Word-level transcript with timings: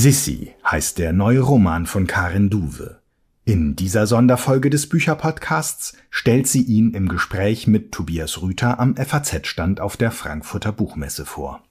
Sissi 0.00 0.54
heißt 0.64 0.96
der 0.96 1.12
neue 1.12 1.40
Roman 1.40 1.84
von 1.84 2.06
Karin 2.06 2.48
Duwe. 2.48 3.02
In 3.44 3.76
dieser 3.76 4.06
Sonderfolge 4.06 4.70
des 4.70 4.88
Bücherpodcasts 4.88 5.94
stellt 6.08 6.46
sie 6.46 6.62
ihn 6.62 6.94
im 6.94 7.06
Gespräch 7.06 7.66
mit 7.66 7.92
Tobias 7.92 8.40
Rüther 8.40 8.80
am 8.80 8.96
FAZ-Stand 8.96 9.78
auf 9.78 9.98
der 9.98 10.10
Frankfurter 10.10 10.72
Buchmesse 10.72 11.26
vor. 11.26 11.62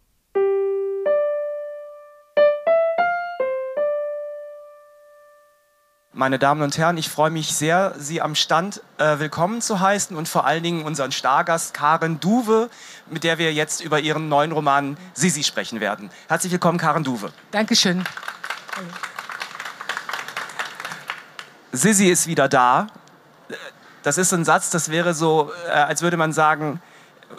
Meine 6.20 6.38
Damen 6.38 6.62
und 6.64 6.78
Herren, 6.78 6.98
ich 6.98 7.08
freue 7.08 7.30
mich 7.30 7.56
sehr, 7.56 7.94
Sie 7.98 8.22
am 8.22 8.36
Stand 8.36 8.82
äh, 8.98 9.20
willkommen 9.20 9.62
zu 9.62 9.80
heißen 9.80 10.18
und 10.18 10.28
vor 10.28 10.46
allen 10.46 10.62
Dingen 10.62 10.84
unseren 10.84 11.14
Stargast 11.14 11.74
Karen 11.74 12.20
Duwe, 12.20 12.70
mit 13.10 13.23
der 13.23 13.38
wir 13.38 13.54
jetzt 13.54 13.80
über 13.80 14.02
ihren 14.02 14.27
neuen 14.27 14.52
Roman 14.52 14.98
Sisi 15.13 15.46
sprechen 15.46 15.80
werden. 15.80 16.10
Herzlich 16.27 16.52
willkommen, 16.52 16.77
Karen 16.77 17.05
Duwe. 17.05 17.32
Dankeschön. 17.52 18.04
Sisi 21.72 22.10
ist 22.10 22.27
wieder 22.27 22.49
da. 22.49 22.88
Das 24.04 24.18
ist 24.18 24.34
ein 24.34 24.44
Satz, 24.44 24.72
das 24.72 24.91
wäre 24.91 25.13
so, 25.13 25.54
äh, 25.70 25.72
als 25.72 26.02
würde 26.02 26.18
man 26.18 26.34
sagen, 26.34 26.82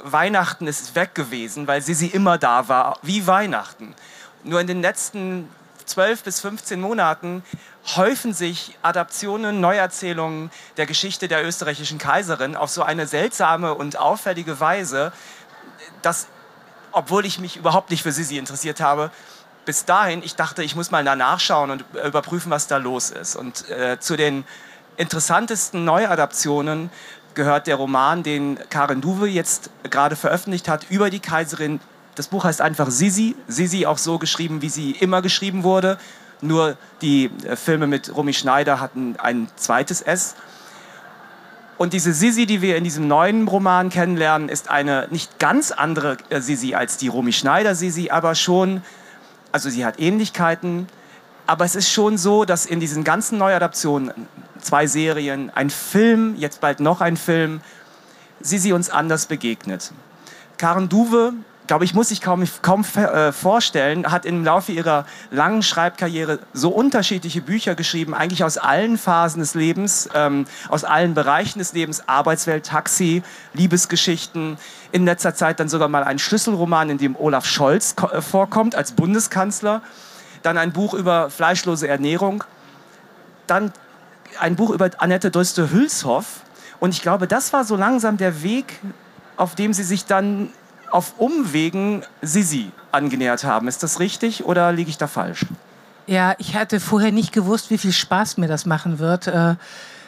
Weihnachten 0.04 0.66
ist 0.66 0.94
weg 0.94 1.14
gewesen, 1.14 1.66
weil 1.66 1.82
Sisi 1.82 2.06
immer 2.06 2.38
da 2.38 2.68
war, 2.68 2.98
wie 3.02 3.26
Weihnachten. 3.26 3.94
Nur 4.42 4.58
in 4.58 4.66
den 4.66 4.80
letzten 4.80 5.50
12 5.90 6.22
bis 6.22 6.40
15 6.40 6.80
Monaten 6.80 7.42
häufen 7.96 8.34
sich 8.34 8.76
Adaptionen, 8.82 9.60
Neuerzählungen 9.60 10.50
der 10.76 10.86
Geschichte 10.86 11.28
der 11.28 11.44
österreichischen 11.44 11.98
Kaiserin 11.98 12.56
auf 12.56 12.70
so 12.70 12.82
eine 12.82 13.06
seltsame 13.06 13.74
und 13.74 13.98
auffällige 13.98 14.60
Weise, 14.60 15.12
dass, 16.02 16.28
obwohl 16.92 17.24
ich 17.24 17.38
mich 17.38 17.56
überhaupt 17.56 17.90
nicht 17.90 18.02
für 18.02 18.12
Sisi 18.12 18.38
interessiert 18.38 18.80
habe, 18.80 19.10
bis 19.64 19.84
dahin, 19.84 20.22
ich 20.22 20.36
dachte, 20.36 20.62
ich 20.62 20.74
muss 20.74 20.90
mal 20.90 21.04
nachschauen 21.04 21.70
und 21.70 21.84
überprüfen, 22.04 22.50
was 22.50 22.66
da 22.66 22.78
los 22.78 23.10
ist. 23.10 23.36
Und 23.36 23.68
äh, 23.68 23.98
zu 24.00 24.16
den 24.16 24.44
interessantesten 24.96 25.84
Neuadaptionen 25.84 26.90
gehört 27.34 27.66
der 27.66 27.76
Roman, 27.76 28.22
den 28.22 28.58
Karin 28.70 29.00
Duwe 29.00 29.28
jetzt 29.28 29.70
gerade 29.88 30.16
veröffentlicht 30.16 30.68
hat, 30.68 30.86
über 30.90 31.10
die 31.10 31.20
Kaiserin. 31.20 31.80
Das 32.14 32.28
Buch 32.28 32.44
heißt 32.44 32.60
einfach 32.60 32.90
Sisi. 32.90 33.36
Sisi 33.46 33.86
auch 33.86 33.98
so 33.98 34.18
geschrieben, 34.18 34.62
wie 34.62 34.68
sie 34.68 34.92
immer 34.92 35.22
geschrieben 35.22 35.62
wurde. 35.62 35.98
Nur 36.42 36.76
die 37.02 37.30
äh, 37.44 37.56
Filme 37.56 37.86
mit 37.86 38.14
Romy 38.14 38.32
Schneider 38.32 38.80
hatten 38.80 39.16
ein 39.18 39.48
zweites 39.56 40.00
S. 40.02 40.34
Und 41.76 41.92
diese 41.92 42.12
Sisi, 42.12 42.46
die 42.46 42.60
wir 42.60 42.76
in 42.76 42.84
diesem 42.84 43.08
neuen 43.08 43.48
Roman 43.48 43.88
kennenlernen, 43.88 44.48
ist 44.48 44.68
eine 44.70 45.08
nicht 45.10 45.38
ganz 45.38 45.72
andere 45.72 46.16
äh, 46.28 46.40
Sisi 46.40 46.74
als 46.74 46.96
die 46.96 47.08
Romy 47.08 47.32
Schneider 47.32 47.74
Sisi, 47.74 48.10
aber 48.10 48.34
schon, 48.34 48.82
also 49.52 49.70
sie 49.70 49.84
hat 49.84 49.98
Ähnlichkeiten, 49.98 50.86
aber 51.46 51.64
es 51.64 51.74
ist 51.74 51.90
schon 51.90 52.16
so, 52.16 52.44
dass 52.44 52.66
in 52.66 52.80
diesen 52.80 53.02
ganzen 53.02 53.38
Neuadaptionen, 53.38 54.12
zwei 54.60 54.86
Serien, 54.86 55.50
ein 55.54 55.70
Film, 55.70 56.36
jetzt 56.36 56.60
bald 56.60 56.80
noch 56.80 57.00
ein 57.00 57.16
Film, 57.16 57.60
Sisi 58.40 58.72
uns 58.72 58.88
anders 58.90 59.26
begegnet. 59.26 59.92
Karen 60.58 60.88
Duwe 60.88 61.32
glaube 61.70 61.84
ich, 61.84 61.94
muss 61.94 62.08
sich 62.08 62.20
kaum, 62.20 62.42
kaum 62.62 62.84
äh, 62.96 63.30
vorstellen, 63.30 64.10
hat 64.10 64.26
im 64.26 64.44
Laufe 64.44 64.72
ihrer 64.72 65.06
langen 65.30 65.62
Schreibkarriere 65.62 66.40
so 66.52 66.70
unterschiedliche 66.70 67.42
Bücher 67.42 67.76
geschrieben, 67.76 68.12
eigentlich 68.12 68.42
aus 68.42 68.58
allen 68.58 68.98
Phasen 68.98 69.38
des 69.38 69.54
Lebens, 69.54 70.08
ähm, 70.12 70.46
aus 70.68 70.82
allen 70.82 71.14
Bereichen 71.14 71.60
des 71.60 71.72
Lebens, 71.72 72.08
Arbeitswelt, 72.08 72.66
Taxi, 72.66 73.22
Liebesgeschichten. 73.54 74.58
In 74.90 75.04
letzter 75.04 75.36
Zeit 75.36 75.60
dann 75.60 75.68
sogar 75.68 75.86
mal 75.86 76.02
ein 76.02 76.18
Schlüsselroman, 76.18 76.90
in 76.90 76.98
dem 76.98 77.14
Olaf 77.14 77.46
Scholz 77.46 77.94
äh, 78.10 78.20
vorkommt 78.20 78.74
als 78.74 78.90
Bundeskanzler. 78.90 79.80
Dann 80.42 80.58
ein 80.58 80.72
Buch 80.72 80.92
über 80.92 81.30
fleischlose 81.30 81.86
Ernährung. 81.86 82.42
Dann 83.46 83.72
ein 84.40 84.56
Buch 84.56 84.70
über 84.70 84.90
Annette 84.98 85.30
Döste-Hülshoff. 85.30 86.40
Und 86.80 86.94
ich 86.94 87.00
glaube, 87.00 87.28
das 87.28 87.52
war 87.52 87.62
so 87.62 87.76
langsam 87.76 88.16
der 88.16 88.42
Weg, 88.42 88.80
auf 89.36 89.54
dem 89.54 89.72
sie 89.72 89.84
sich 89.84 90.04
dann 90.04 90.50
auf 90.90 91.14
Umwegen 91.18 92.02
Sisi 92.22 92.70
angenähert 92.92 93.44
haben. 93.44 93.68
Ist 93.68 93.82
das 93.82 94.00
richtig 94.00 94.44
oder 94.44 94.72
liege 94.72 94.90
ich 94.90 94.98
da 94.98 95.06
falsch? 95.06 95.46
Ja, 96.06 96.34
ich 96.38 96.56
hatte 96.56 96.80
vorher 96.80 97.12
nicht 97.12 97.32
gewusst, 97.32 97.70
wie 97.70 97.78
viel 97.78 97.92
Spaß 97.92 98.36
mir 98.36 98.48
das 98.48 98.66
machen 98.66 98.98
wird, 98.98 99.26
äh, 99.26 99.54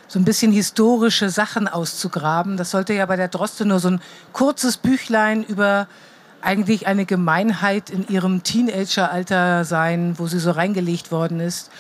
so 0.09 0.19
ein 0.19 0.25
bisschen 0.25 0.53
historische 0.53 1.31
Sachen 1.31 1.69
auszugraben. 1.69 2.57
Das 2.57 2.71
sollte 2.71 2.93
ja 2.93 3.07
bei 3.07 3.17
der 3.17 3.29
Droste 3.29 3.65
nur 3.65 3.79
so 3.79 3.89
ein 3.89 4.03
kurzes 4.33 4.77
Büchlein 4.77 5.43
über 5.45 5.87
eigentlich 6.43 6.87
eine 6.87 7.07
Gemeinheit 7.07 7.89
in 7.89 8.09
ihrem 8.09 8.43
Teenageralter 8.43 9.65
sein, 9.65 10.15
wo 10.19 10.27
sie 10.27 10.41
so 10.41 10.51
reingelegt 10.51 11.13
worden 11.13 11.41
ist. 11.41 11.71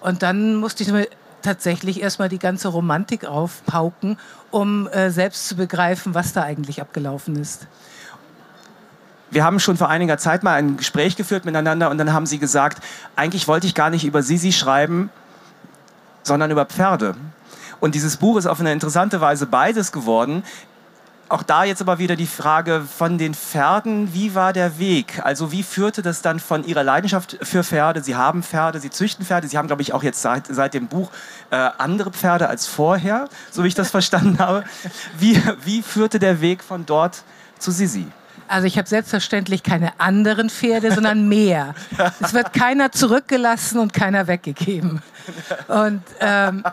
Und 0.00 0.22
dann 0.22 0.56
musste 0.56 0.82
ich 0.82 0.92
mir 0.92 1.08
tatsächlich 1.42 2.02
erstmal 2.02 2.28
die 2.28 2.38
ganze 2.38 2.68
Romantik 2.68 3.24
aufpauken, 3.24 4.18
um 4.50 4.88
äh, 4.88 5.10
selbst 5.10 5.48
zu 5.48 5.56
begreifen, 5.56 6.14
was 6.14 6.34
da 6.34 6.42
eigentlich 6.42 6.82
abgelaufen 6.82 7.36
ist 7.36 7.66
wir 9.30 9.44
haben 9.44 9.60
schon 9.60 9.76
vor 9.76 9.88
einiger 9.88 10.18
Zeit 10.18 10.42
mal 10.42 10.54
ein 10.54 10.76
Gespräch 10.76 11.16
geführt 11.16 11.44
miteinander 11.44 11.90
und 11.90 11.98
dann 11.98 12.12
haben 12.12 12.26
sie 12.26 12.38
gesagt, 12.38 12.82
eigentlich 13.16 13.48
wollte 13.48 13.66
ich 13.66 13.74
gar 13.74 13.90
nicht 13.90 14.04
über 14.04 14.22
Sisi 14.22 14.52
schreiben, 14.52 15.10
sondern 16.22 16.50
über 16.50 16.66
Pferde. 16.66 17.14
Und 17.80 17.94
dieses 17.94 18.16
Buch 18.16 18.36
ist 18.36 18.46
auf 18.46 18.60
eine 18.60 18.72
interessante 18.72 19.20
Weise 19.20 19.46
beides 19.46 19.90
geworden. 19.90 20.42
Auch 21.30 21.44
da 21.44 21.62
jetzt 21.62 21.80
aber 21.80 22.00
wieder 22.00 22.16
die 22.16 22.26
Frage 22.26 22.82
von 22.82 23.16
den 23.16 23.34
Pferden, 23.34 24.12
wie 24.12 24.34
war 24.34 24.52
der 24.52 24.80
Weg? 24.80 25.20
Also 25.24 25.52
wie 25.52 25.62
führte 25.62 26.02
das 26.02 26.22
dann 26.22 26.40
von 26.40 26.64
Ihrer 26.64 26.82
Leidenschaft 26.82 27.38
für 27.42 27.62
Pferde? 27.62 28.02
Sie 28.02 28.16
haben 28.16 28.42
Pferde, 28.42 28.80
Sie 28.80 28.90
züchten 28.90 29.24
Pferde, 29.24 29.46
Sie 29.46 29.56
haben, 29.56 29.68
glaube 29.68 29.80
ich, 29.80 29.92
auch 29.92 30.02
jetzt 30.02 30.22
seit, 30.22 30.48
seit 30.48 30.74
dem 30.74 30.88
Buch 30.88 31.08
äh, 31.50 31.70
andere 31.78 32.10
Pferde 32.10 32.48
als 32.48 32.66
vorher, 32.66 33.28
so 33.52 33.62
wie 33.62 33.68
ich 33.68 33.76
das 33.76 33.90
verstanden 33.92 34.40
habe. 34.40 34.64
Wie, 35.18 35.40
wie 35.64 35.82
führte 35.82 36.18
der 36.18 36.40
Weg 36.40 36.64
von 36.64 36.84
dort 36.84 37.22
zu 37.60 37.70
Sisi? 37.70 38.08
Also 38.50 38.66
ich 38.66 38.76
habe 38.78 38.88
selbstverständlich 38.88 39.62
keine 39.62 40.00
anderen 40.00 40.50
Pferde, 40.50 40.92
sondern 40.92 41.28
mehr. 41.28 41.74
es 42.20 42.34
wird 42.34 42.52
keiner 42.52 42.90
zurückgelassen 42.90 43.78
und 43.78 43.92
keiner 43.92 44.26
weggegeben. 44.26 45.02
Und 45.68 46.02
ähm, 46.18 46.64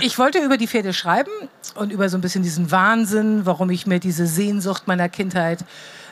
ich 0.00 0.18
wollte 0.18 0.38
über 0.38 0.56
die 0.56 0.66
Pferde 0.66 0.92
schreiben 0.92 1.30
und 1.76 1.92
über 1.92 2.08
so 2.08 2.18
ein 2.18 2.20
bisschen 2.20 2.42
diesen 2.42 2.72
Wahnsinn, 2.72 3.46
warum 3.46 3.70
ich 3.70 3.86
mir 3.86 4.00
diese 4.00 4.26
Sehnsucht 4.26 4.88
meiner 4.88 5.08
Kindheit 5.08 5.64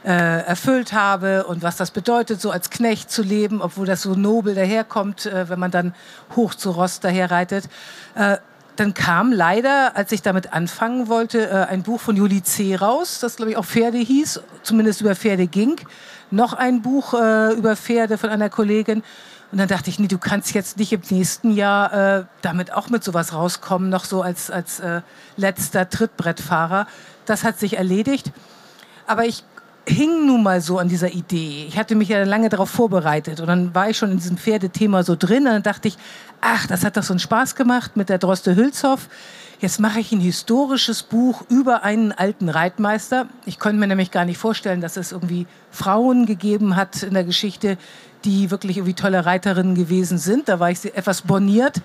äh, 0.05 0.45
erfüllt 0.45 0.93
habe 0.93 1.45
und 1.47 1.63
was 1.63 1.77
das 1.77 1.91
bedeutet, 1.91 2.41
so 2.41 2.53
als 2.53 2.71
Knecht 2.71 3.11
zu 3.11 3.23
leben, 3.23 3.61
obwohl 3.61 3.87
das 3.87 4.03
so 4.03 4.15
nobel 4.15 4.55
daherkommt, 4.55 5.27
äh, 5.27 5.49
wenn 5.49 5.59
man 5.59 5.73
dann 5.73 5.95
hoch 6.37 6.55
zu 6.55 6.71
Rost 6.71 7.03
daherreitet. 7.03 7.69
Äh, 8.15 8.37
dann 8.79 8.95
kam 8.95 9.33
leider, 9.33 9.97
als 9.97 10.13
ich 10.13 10.23
damit 10.23 10.53
anfangen 10.53 11.09
wollte, 11.09 11.49
äh, 11.49 11.67
ein 11.67 11.83
Buch 11.83 12.01
von 12.01 12.15
Juli 12.15 12.45
C. 12.45 12.77
raus, 12.77 13.19
das 13.21 13.37
glaube 13.37 13.51
ich 13.51 13.57
auch 13.57 13.65
Pferde 13.65 13.99
hieß, 13.99 14.41
zumindest 14.63 15.01
über 15.01 15.17
Pferde 15.17 15.49
ging. 15.49 15.81
Noch 16.31 16.53
ein 16.53 16.81
Buch 16.81 17.13
äh, 17.15 17.55
über 17.55 17.75
Pferde 17.75 18.19
von 18.19 18.31
einer 18.31 18.49
Kollegin. 18.51 19.03
Und 19.51 19.59
dann 19.59 19.67
dachte 19.67 19.91
ich, 19.91 19.99
nee, 19.99 20.07
du 20.07 20.19
kannst 20.19 20.55
jetzt 20.55 20.77
nicht 20.77 20.93
im 20.93 21.01
nächsten 21.11 21.51
Jahr 21.51 22.19
äh, 22.19 22.25
damit 22.43 22.73
auch 22.73 22.89
mit 22.89 23.03
sowas 23.03 23.33
rauskommen, 23.33 23.89
noch 23.89 24.05
so 24.05 24.23
als, 24.23 24.51
als 24.51 24.79
äh, 24.79 25.01
letzter 25.37 25.89
Trittbrettfahrer. 25.89 26.87
Das 27.27 27.43
hat 27.43 27.59
sich 27.59 27.79
erledigt. 27.79 28.31
Aber 29.07 29.25
ich 29.25 29.43
hing 29.89 30.27
nun 30.27 30.43
mal 30.43 30.61
so 30.61 30.79
an 30.79 30.89
dieser 30.89 31.13
Idee. 31.13 31.67
Ich 31.69 31.79
hatte 31.79 31.95
mich 31.95 32.09
ja 32.09 32.23
lange 32.25 32.49
darauf 32.49 32.71
vorbereitet 32.71 33.41
und 33.41 33.47
dann 33.47 33.75
war 33.75 33.91
ich 33.91 33.97
schon 33.97 34.11
in 34.11 34.19
diesem 34.19 34.37
Pferdethema 34.37 35.03
so 35.03 35.17
drin 35.17 35.47
und 35.47 35.53
dann 35.53 35.63
dachte 35.63 35.89
ich, 35.89 35.97
ach, 36.41 36.67
das 36.67 36.85
hat 36.85 36.97
doch 36.97 37.03
so 37.03 37.13
einen 37.13 37.21
Spaß 37.21 37.55
gemacht 37.55 37.97
mit 37.97 38.09
der 38.09 38.19
Droste 38.19 38.55
Hülshoff. 38.55 39.09
Jetzt 39.61 39.81
mache 39.81 39.99
ich 39.99 40.13
ein 40.13 40.21
historisches 40.21 41.03
Buch 41.03 41.43
über 41.49 41.83
einen 41.83 42.13
alten 42.13 42.49
Reitmeister. 42.49 43.27
Ich 43.45 43.59
konnte 43.59 43.79
mir 43.79 43.89
nämlich 43.89 44.13
gar 44.13 44.25
nicht 44.25 44.39
vorstellen, 44.39 44.81
dass 44.81 44.97
es 44.97 45.11
irgendwie 45.11 45.47
Frauen 45.71 46.27
gegeben 46.27 46.77
hat 46.77 47.03
in 47.03 47.15
der 47.15 47.25
Geschichte, 47.25 47.77
die 48.25 48.53
wirklich 48.53 48.77
irgendwie 48.77 48.95
tolle 48.95 49.27
Reiterinnen 49.27 49.75
gewesen 49.75 50.19
sind. 50.19 50.49
Da 50.49 50.61
war 50.61 50.71
ich 50.71 50.85
etwas 50.85 51.23
borniert. 51.23 51.81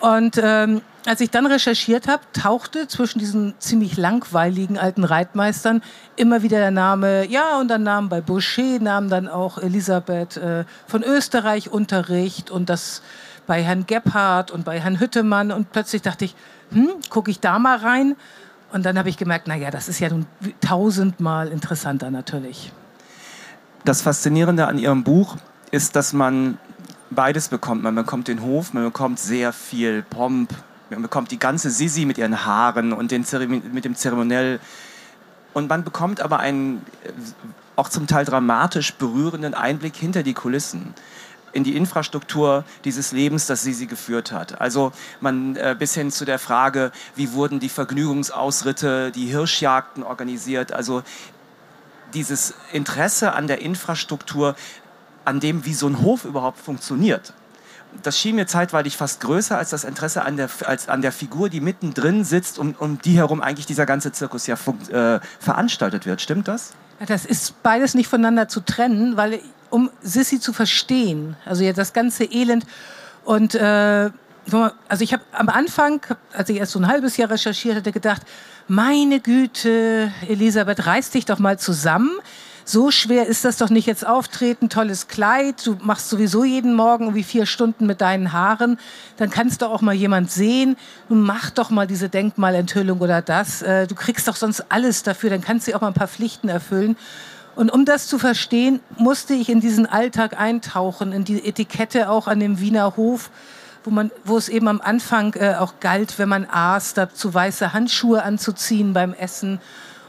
Und 0.00 0.40
ähm, 0.42 0.82
als 1.06 1.20
ich 1.20 1.30
dann 1.30 1.46
recherchiert 1.46 2.08
habe, 2.08 2.22
tauchte 2.32 2.88
zwischen 2.88 3.20
diesen 3.20 3.54
ziemlich 3.58 3.96
langweiligen 3.96 4.76
alten 4.76 5.04
Reitmeistern 5.04 5.82
immer 6.16 6.42
wieder 6.42 6.58
der 6.58 6.72
Name, 6.72 7.26
ja, 7.26 7.58
und 7.58 7.68
dann 7.68 7.84
nahm 7.84 8.08
bei 8.08 8.20
Boucher, 8.20 8.80
nahm 8.80 9.08
dann 9.08 9.28
auch 9.28 9.58
Elisabeth 9.58 10.36
äh, 10.36 10.64
von 10.86 11.02
Österreich 11.02 11.70
Unterricht 11.70 12.50
und 12.50 12.68
das 12.68 13.02
bei 13.46 13.62
Herrn 13.62 13.86
Gebhardt 13.86 14.50
und 14.50 14.64
bei 14.64 14.80
Herrn 14.80 14.98
Hüttemann. 14.98 15.52
Und 15.52 15.70
plötzlich 15.72 16.02
dachte 16.02 16.24
ich, 16.24 16.34
hm, 16.70 16.90
gucke 17.08 17.30
ich 17.30 17.40
da 17.40 17.58
mal 17.58 17.78
rein. 17.78 18.16
Und 18.72 18.84
dann 18.84 18.98
habe 18.98 19.08
ich 19.08 19.16
gemerkt, 19.16 19.46
naja, 19.46 19.70
das 19.70 19.88
ist 19.88 20.00
ja 20.00 20.08
nun 20.08 20.26
tausendmal 20.60 21.48
interessanter 21.48 22.10
natürlich. 22.10 22.72
Das 23.84 24.02
Faszinierende 24.02 24.66
an 24.66 24.78
Ihrem 24.78 25.04
Buch 25.04 25.36
ist, 25.70 25.94
dass 25.94 26.12
man 26.12 26.58
beides 27.10 27.48
bekommt. 27.48 27.84
Man 27.84 27.94
bekommt 27.94 28.26
den 28.26 28.42
Hof, 28.42 28.72
man 28.72 28.82
bekommt 28.82 29.20
sehr 29.20 29.52
viel 29.52 30.02
Pomp, 30.02 30.52
man 30.90 31.02
bekommt 31.02 31.30
die 31.30 31.38
ganze 31.38 31.70
Sisi 31.70 32.04
mit 32.04 32.18
ihren 32.18 32.44
Haaren 32.44 32.92
und 32.92 33.10
den 33.10 33.26
mit 33.72 33.84
dem 33.84 33.94
Zeremoniell. 33.94 34.60
Und 35.52 35.68
man 35.68 35.84
bekommt 35.84 36.20
aber 36.20 36.38
einen 36.38 36.84
äh, 37.04 37.10
auch 37.76 37.88
zum 37.88 38.06
Teil 38.06 38.24
dramatisch 38.24 38.94
berührenden 38.94 39.54
Einblick 39.54 39.96
hinter 39.96 40.22
die 40.22 40.34
Kulissen. 40.34 40.94
in 41.52 41.64
die 41.64 41.74
Infrastruktur 41.74 42.64
dieses 42.84 43.12
Lebens, 43.12 43.46
das 43.46 43.62
Sisi 43.62 43.86
geführt 43.86 44.30
hat. 44.30 44.60
Also 44.60 44.92
man 45.22 45.56
äh, 45.56 45.74
bis 45.78 45.94
hin 45.94 46.10
zu 46.10 46.26
der 46.26 46.38
Frage, 46.38 46.92
wie 47.14 47.32
wurden 47.32 47.60
die 47.60 47.70
Vergnügungsausritte, 47.70 49.10
die 49.10 49.24
Hirschjagden 49.26 50.02
organisiert. 50.02 50.72
Also 50.72 51.02
dieses 52.12 52.54
Interesse 52.72 53.32
an 53.32 53.46
der 53.46 53.62
Infrastruktur, 53.62 54.54
an 55.24 55.40
dem, 55.40 55.64
wie 55.64 55.72
so 55.72 55.86
ein 55.86 56.02
Hof 56.02 56.26
überhaupt 56.26 56.58
funktioniert. 56.58 57.32
Das 58.02 58.18
schien 58.18 58.36
mir 58.36 58.46
zeitweilig 58.46 58.96
fast 58.96 59.20
größer 59.20 59.56
als 59.56 59.70
das 59.70 59.84
Interesse 59.84 60.24
an 60.24 60.36
der, 60.36 60.48
als 60.64 60.88
an 60.88 61.02
der 61.02 61.12
Figur, 61.12 61.48
die 61.48 61.60
mittendrin 61.60 62.24
sitzt, 62.24 62.58
um, 62.58 62.74
um 62.78 63.00
die 63.00 63.16
herum 63.16 63.40
eigentlich 63.40 63.66
dieser 63.66 63.86
ganze 63.86 64.12
Zirkus 64.12 64.46
ja 64.46 64.54
äh, 64.54 65.20
veranstaltet 65.38 66.06
wird. 66.06 66.20
Stimmt 66.20 66.48
das? 66.48 66.72
Das 67.06 67.24
ist 67.24 67.62
beides 67.62 67.94
nicht 67.94 68.08
voneinander 68.08 68.48
zu 68.48 68.60
trennen, 68.60 69.16
weil 69.16 69.40
um 69.70 69.90
Sissy 70.00 70.40
zu 70.40 70.52
verstehen, 70.52 71.36
also 71.44 71.62
ja 71.62 71.72
das 71.72 71.92
ganze 71.92 72.24
Elend 72.24 72.64
und 73.24 73.54
äh, 73.54 74.10
also 74.88 75.02
ich 75.02 75.12
habe 75.12 75.24
am 75.32 75.48
Anfang, 75.48 76.00
als 76.32 76.48
ich 76.48 76.58
erst 76.58 76.72
so 76.72 76.78
ein 76.78 76.86
halbes 76.86 77.16
Jahr 77.16 77.30
recherchiert 77.30 77.76
hatte, 77.76 77.92
gedacht, 77.92 78.22
meine 78.68 79.20
Güte, 79.20 80.12
Elisabeth, 80.28 80.86
reiß 80.86 81.10
dich 81.10 81.24
doch 81.24 81.38
mal 81.38 81.58
zusammen. 81.58 82.12
So 82.68 82.90
schwer 82.90 83.28
ist 83.28 83.44
das 83.44 83.58
doch 83.58 83.70
nicht 83.70 83.86
jetzt 83.86 84.04
auftreten, 84.04 84.68
tolles 84.68 85.06
Kleid, 85.06 85.64
du 85.64 85.78
machst 85.82 86.10
sowieso 86.10 86.42
jeden 86.42 86.74
Morgen 86.74 87.04
irgendwie 87.04 87.22
vier 87.22 87.46
Stunden 87.46 87.86
mit 87.86 88.00
deinen 88.00 88.32
Haaren, 88.32 88.80
dann 89.18 89.30
kannst 89.30 89.62
du 89.62 89.66
auch 89.66 89.82
mal 89.82 89.94
jemand 89.94 90.32
sehen, 90.32 90.76
nun 91.08 91.20
mach 91.20 91.50
doch 91.50 91.70
mal 91.70 91.86
diese 91.86 92.08
Denkmalenthüllung 92.08 92.98
oder 92.98 93.22
das, 93.22 93.62
äh, 93.62 93.86
du 93.86 93.94
kriegst 93.94 94.26
doch 94.26 94.34
sonst 94.34 94.64
alles 94.68 95.04
dafür, 95.04 95.30
dann 95.30 95.42
kannst 95.42 95.68
du 95.68 95.76
auch 95.76 95.80
mal 95.80 95.86
ein 95.86 95.94
paar 95.94 96.08
Pflichten 96.08 96.48
erfüllen. 96.48 96.96
Und 97.54 97.70
um 97.70 97.84
das 97.84 98.08
zu 98.08 98.18
verstehen, 98.18 98.80
musste 98.98 99.34
ich 99.34 99.48
in 99.48 99.60
diesen 99.60 99.86
Alltag 99.86 100.36
eintauchen, 100.36 101.12
in 101.12 101.22
die 101.22 101.46
Etikette 101.46 102.10
auch 102.10 102.26
an 102.26 102.40
dem 102.40 102.58
Wiener 102.58 102.96
Hof, 102.96 103.30
wo, 103.84 103.90
man, 103.90 104.10
wo 104.24 104.36
es 104.36 104.48
eben 104.48 104.66
am 104.66 104.80
Anfang 104.80 105.34
äh, 105.34 105.54
auch 105.54 105.74
galt, 105.78 106.18
wenn 106.18 106.28
man 106.28 106.44
aß, 106.44 106.94
dazu 106.94 107.32
weiße 107.32 107.72
Handschuhe 107.72 108.24
anzuziehen 108.24 108.92
beim 108.92 109.14
Essen. 109.14 109.60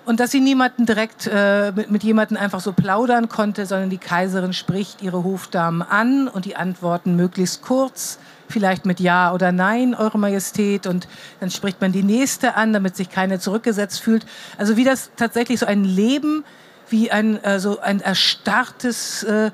Und 0.07 0.21
dass 0.21 0.31
sie 0.31 0.39
niemanden 0.39 0.86
direkt 0.86 1.30
äh, 1.30 1.74
mit, 1.74 1.92
mit 1.92 2.01
jemandem 2.01 2.38
einfach 2.38 2.62
so 2.62 2.71
plaudern 2.71 3.27
konnte, 3.27 3.65
sondern 3.65 3.89
die 3.89 3.98
Kaiserin 3.98 4.54
spricht 4.54 5.01
ihre 5.01 5.25
Hofdamen 5.25 5.81
an 5.81 6.30
und 6.30 6.45
die 6.45 6.56
antworten 6.56 7.18
möglichst 7.18 7.62
kurz, 7.62 8.18
vielleicht 8.48 8.86
mit 8.86 9.01
Ja 9.01 9.33
oder 9.33 9.51
Nein, 9.51 9.94
Eure 9.94 10.18
Majestät. 10.18 10.88
Und 10.88 11.09
dann 11.42 11.51
spricht 11.51 11.81
man 11.81 11.92
die 11.92 12.04
nächste 12.04 12.56
an, 12.56 12.71
damit 12.71 12.95
sich 12.95 13.09
keine 13.09 13.39
zurückgesetzt 13.39 14.00
fühlt. 14.00 14.25
Also 14.57 14.77
wie 14.77 14.86
das 14.86 15.12
tatsächlich 15.18 15.59
so 15.59 15.65
ein 15.65 15.83
Leben, 15.83 16.45
wie 16.88 17.12
ein, 17.12 17.44
äh, 17.44 17.59
so 17.59 17.81
ein 17.81 18.00
erstarrtes 18.00 19.24
äh, 19.24 19.51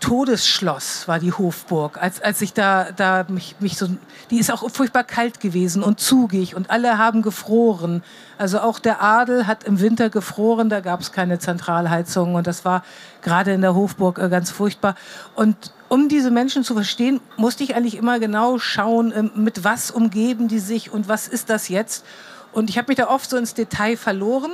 Todesschloss 0.00 1.08
war 1.08 1.18
die 1.18 1.32
Hofburg, 1.32 2.00
als, 2.00 2.20
als 2.20 2.40
ich 2.40 2.52
da, 2.52 2.92
da 2.92 3.26
mich, 3.28 3.56
mich 3.58 3.76
so, 3.76 3.88
die 4.30 4.38
ist 4.38 4.50
auch 4.50 4.70
furchtbar 4.70 5.02
kalt 5.02 5.40
gewesen 5.40 5.82
und 5.82 5.98
zugig 5.98 6.54
und 6.54 6.70
alle 6.70 6.98
haben 6.98 7.22
gefroren. 7.22 8.04
Also 8.38 8.60
auch 8.60 8.78
der 8.78 9.02
Adel 9.02 9.46
hat 9.48 9.64
im 9.64 9.80
Winter 9.80 10.08
gefroren, 10.08 10.68
da 10.68 10.80
gab 10.80 11.00
es 11.00 11.10
keine 11.10 11.40
Zentralheizung 11.40 12.36
und 12.36 12.46
das 12.46 12.64
war 12.64 12.84
gerade 13.22 13.52
in 13.52 13.60
der 13.60 13.74
Hofburg 13.74 14.18
äh, 14.18 14.28
ganz 14.28 14.50
furchtbar. 14.50 14.94
Und 15.34 15.72
um 15.88 16.08
diese 16.08 16.30
Menschen 16.30 16.62
zu 16.62 16.74
verstehen, 16.74 17.20
musste 17.36 17.64
ich 17.64 17.74
eigentlich 17.74 17.96
immer 17.96 18.20
genau 18.20 18.58
schauen, 18.58 19.10
äh, 19.10 19.22
mit 19.34 19.64
was 19.64 19.90
umgeben 19.90 20.46
die 20.46 20.60
sich 20.60 20.92
und 20.92 21.08
was 21.08 21.26
ist 21.26 21.50
das 21.50 21.68
jetzt. 21.68 22.04
Und 22.52 22.70
ich 22.70 22.78
habe 22.78 22.88
mich 22.88 22.98
da 22.98 23.08
oft 23.08 23.28
so 23.28 23.36
ins 23.36 23.54
Detail 23.54 23.96
verloren, 23.96 24.52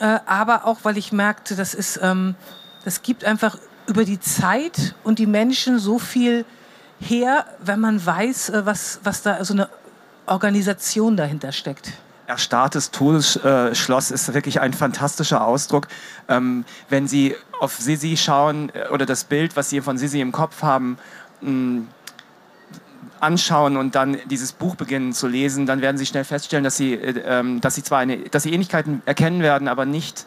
äh, 0.00 0.18
aber 0.26 0.64
auch, 0.64 0.78
weil 0.82 0.98
ich 0.98 1.12
merkte, 1.12 1.54
das 1.54 1.72
ist, 1.72 2.00
ähm, 2.02 2.34
das 2.84 3.02
gibt 3.02 3.24
einfach 3.24 3.56
über 3.86 4.04
die 4.04 4.20
Zeit 4.20 4.94
und 5.04 5.18
die 5.18 5.26
Menschen 5.26 5.78
so 5.78 5.98
viel 5.98 6.44
her, 7.00 7.46
wenn 7.60 7.80
man 7.80 8.04
weiß, 8.04 8.50
äh, 8.50 8.66
was, 8.66 9.00
was 9.04 9.22
da 9.22 9.44
so 9.44 9.54
eine 9.54 9.68
Organisation 10.26 11.16
dahinter 11.16 11.52
steckt. 11.52 11.92
Erstarrtes 12.26 12.92
Todesschloss 12.92 14.10
ist 14.10 14.32
wirklich 14.32 14.60
ein 14.60 14.72
fantastischer 14.72 15.44
Ausdruck. 15.44 15.88
Ähm, 16.28 16.64
wenn 16.88 17.08
Sie 17.08 17.34
auf 17.60 17.76
Sisi 17.76 18.16
schauen 18.16 18.70
äh, 18.74 18.88
oder 18.88 19.06
das 19.06 19.24
Bild, 19.24 19.56
was 19.56 19.70
Sie 19.70 19.80
von 19.80 19.98
Sisi 19.98 20.20
im 20.20 20.32
Kopf 20.32 20.62
haben, 20.62 20.98
mh, 21.40 21.82
anschauen 23.20 23.76
und 23.76 23.94
dann 23.94 24.18
dieses 24.30 24.52
Buch 24.52 24.74
beginnen 24.74 25.12
zu 25.12 25.28
lesen, 25.28 25.66
dann 25.66 25.80
werden 25.80 25.96
Sie 25.96 26.06
schnell 26.06 26.24
feststellen, 26.24 26.64
dass 26.64 26.76
Sie, 26.76 26.94
äh, 26.94 27.22
ähm, 27.24 27.60
dass 27.60 27.74
Sie 27.74 27.82
zwar 27.82 27.98
eine, 27.98 28.18
dass 28.18 28.44
Sie 28.44 28.52
Ähnlichkeiten 28.52 29.02
erkennen 29.04 29.42
werden, 29.42 29.68
aber 29.68 29.84
nicht 29.84 30.24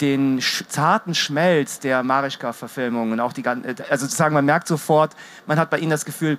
den 0.00 0.40
zarten 0.40 1.14
Schmelz 1.14 1.80
der 1.80 2.02
Marischka-Verfilmung 2.02 3.12
und 3.12 3.20
auch 3.20 3.32
die 3.32 3.46
also 3.46 4.06
sozusagen, 4.06 4.34
man 4.34 4.44
merkt 4.44 4.68
sofort, 4.68 5.14
man 5.46 5.58
hat 5.58 5.70
bei 5.70 5.78
ihnen 5.78 5.90
das 5.90 6.04
Gefühl, 6.04 6.38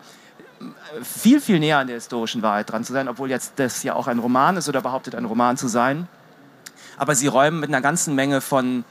viel, 1.01 1.39
viel 1.39 1.59
näher 1.59 1.77
an 1.77 1.87
der 1.87 1.95
historischen 1.95 2.41
Wahrheit 2.41 2.71
dran 2.71 2.83
zu 2.83 2.93
sein, 2.93 3.07
obwohl 3.07 3.29
jetzt 3.29 3.53
das 3.57 3.83
ja 3.83 3.95
auch 3.95 4.07
ein 4.07 4.19
Roman 4.19 4.57
ist 4.57 4.67
oder 4.67 4.81
behauptet, 4.81 5.15
ein 5.15 5.25
Roman 5.25 5.57
zu 5.57 5.67
sein. 5.67 6.07
Aber 6.97 7.15
sie 7.15 7.27
räumen 7.27 7.59
mit 7.59 7.69
einer 7.69 7.81
ganzen 7.81 8.15
Menge 8.15 8.41
von 8.41 8.83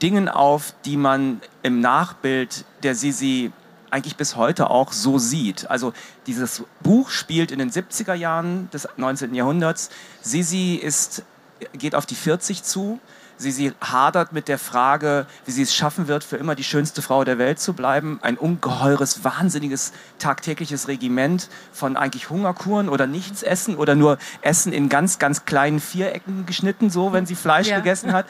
Dingen 0.00 0.28
auf, 0.28 0.72
die 0.84 0.96
man 0.96 1.40
im 1.62 1.80
Nachbild 1.80 2.64
der 2.82 2.94
Sisi 2.94 3.52
eigentlich 3.90 4.16
bis 4.16 4.36
heute 4.36 4.70
auch 4.70 4.92
so 4.92 5.18
sieht. 5.18 5.70
Also 5.70 5.92
dieses 6.26 6.62
Buch 6.80 7.10
spielt 7.10 7.50
in 7.50 7.58
den 7.58 7.70
70er 7.70 8.14
Jahren 8.14 8.70
des 8.70 8.88
19. 8.96 9.34
Jahrhunderts. 9.34 9.90
Sisi 10.20 10.74
ist, 10.74 11.22
geht 11.72 11.94
auf 11.94 12.06
die 12.06 12.14
40 12.14 12.62
zu 12.62 13.00
Sie, 13.38 13.52
sie 13.52 13.72
hadert 13.80 14.32
mit 14.32 14.48
der 14.48 14.58
Frage, 14.58 15.26
wie 15.46 15.52
sie 15.52 15.62
es 15.62 15.74
schaffen 15.74 16.08
wird, 16.08 16.24
für 16.24 16.36
immer 16.36 16.56
die 16.56 16.64
schönste 16.64 17.02
Frau 17.02 17.22
der 17.22 17.38
Welt 17.38 17.60
zu 17.60 17.72
bleiben. 17.72 18.18
Ein 18.20 18.36
ungeheures, 18.36 19.22
wahnsinniges 19.22 19.92
tagtägliches 20.18 20.88
Regiment 20.88 21.48
von 21.72 21.96
eigentlich 21.96 22.30
Hungerkuren 22.30 22.88
oder 22.88 23.06
nichts 23.06 23.44
essen 23.44 23.76
oder 23.76 23.94
nur 23.94 24.18
Essen 24.42 24.72
in 24.72 24.88
ganz, 24.88 25.20
ganz 25.20 25.44
kleinen 25.44 25.78
Vierecken 25.78 26.46
geschnitten, 26.46 26.90
so 26.90 27.12
wenn 27.12 27.26
sie 27.26 27.36
Fleisch 27.36 27.68
ja. 27.68 27.76
gegessen 27.76 28.12
hat. 28.12 28.26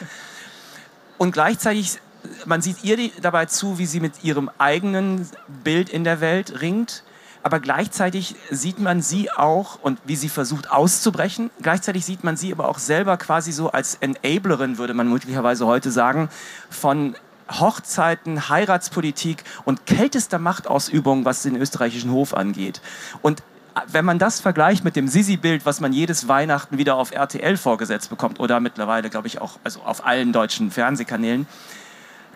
Und 1.17 1.33
gleichzeitig, 1.33 1.99
man 2.45 2.61
sieht 2.61 2.85
ihr 2.85 3.11
dabei 3.23 3.47
zu, 3.47 3.79
wie 3.79 3.87
sie 3.87 4.01
mit 4.01 4.23
ihrem 4.23 4.51
eigenen 4.59 5.27
Bild 5.65 5.89
in 5.89 6.05
der 6.05 6.21
Welt 6.21 6.61
ringt 6.61 7.03
aber 7.49 7.61
gleichzeitig 7.61 8.37
sieht 8.51 8.79
man 8.79 9.01
sie 9.01 9.31
auch 9.31 9.79
und 9.81 9.99
wie 10.05 10.17
sie 10.17 10.29
versucht 10.29 10.71
auszubrechen. 10.71 11.49
Gleichzeitig 11.63 12.05
sieht 12.05 12.23
man 12.23 12.37
sie 12.37 12.53
aber 12.53 12.69
auch 12.69 12.79
selber 12.79 13.17
quasi 13.17 13.53
so 13.53 13.71
als 13.71 13.95
Enablerin, 14.03 14.77
würde 14.77 14.93
man 14.93 15.09
möglicherweise 15.09 15.67
heute 15.67 15.91
sagen, 15.91 16.29
von 16.69 17.17
Hochzeiten, 17.51 18.51
Heiratspolitik 18.51 19.45
und 19.65 19.87
kältester 19.87 20.39
Machtausübung, 20.39 21.25
was 21.25 21.43
den 21.43 21.57
österreichischen 21.57 22.13
Hof 22.13 22.35
angeht. 22.35 22.83
Und 23.23 23.43
wenn 23.87 24.05
man 24.05 24.19
das 24.19 24.41
vergleicht 24.41 24.85
mit 24.85 24.95
dem 24.95 25.09
Sisi-Bild, 25.09 25.65
was 25.65 25.81
man 25.81 25.95
jedes 25.95 26.29
Weihnachten 26.29 26.77
wieder 26.77 26.97
auf 26.97 27.13
RTL 27.13 27.57
vorgesetzt 27.57 28.11
bekommt 28.11 28.41
oder 28.41 28.61
mittlerweile, 28.61 29.09
glaube 29.09 29.27
ich, 29.27 29.41
auch 29.41 29.59
also 29.65 29.81
auf 29.81 30.05
allen 30.05 30.35
deutschen 30.35 30.71
Fernsehkanälen, 30.71 31.47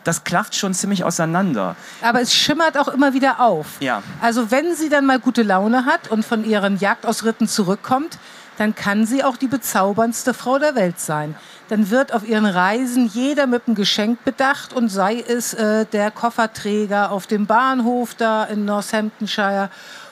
das 0.05 0.25
klafft 0.25 0.55
schon 0.55 0.75
ziemlich 0.75 1.05
auseinander. 1.05 1.77
Aber 2.03 2.21
es 2.21 2.35
schimmert 2.35 2.77
auch 2.79 2.89
immer 2.89 3.15
wieder 3.15 3.41
auf. 3.41 3.67
Ja. 3.81 4.03
Also 4.21 4.51
wenn 4.51 4.75
sie 4.75 4.89
dann 4.89 5.07
mal 5.07 5.19
gute 5.19 5.43
Laune 5.43 5.85
hat 5.85 6.11
und 6.11 6.25
von 6.25 6.45
ihren 6.45 6.79
Jagdausritten 6.79 7.49
zurückkommt, 7.49 8.19
dann 8.59 8.75
kann 8.75 9.07
sie 9.07 9.25
auch 9.25 9.37
die 9.37 9.47
bezauberndste 9.49 10.35
Frau 10.35 10.59
der 10.59 10.75
Welt 10.75 11.01
sein. 11.01 11.35
Dann 11.69 11.91
wird 11.91 12.13
auf 12.13 12.29
ihren 12.29 12.45
Reisen 12.45 13.07
jeder 13.07 13.47
mit 13.47 13.63
einem 13.67 13.75
Geschenk 13.75 14.25
bedacht 14.25 14.73
und 14.73 14.89
sei 14.89 15.25
es 15.27 15.55
äh, 15.55 15.87
der 15.87 16.11
Kofferträger 16.11 17.11
auf 17.11 17.27
dem 17.27 17.47
Bahnhof 17.47 18.15
da 18.15 18.45
in 18.45 18.65
Northamptonshire 18.65 19.71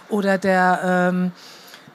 oder 0.08 0.38
der 0.38 0.80
ähm, 1.12 1.32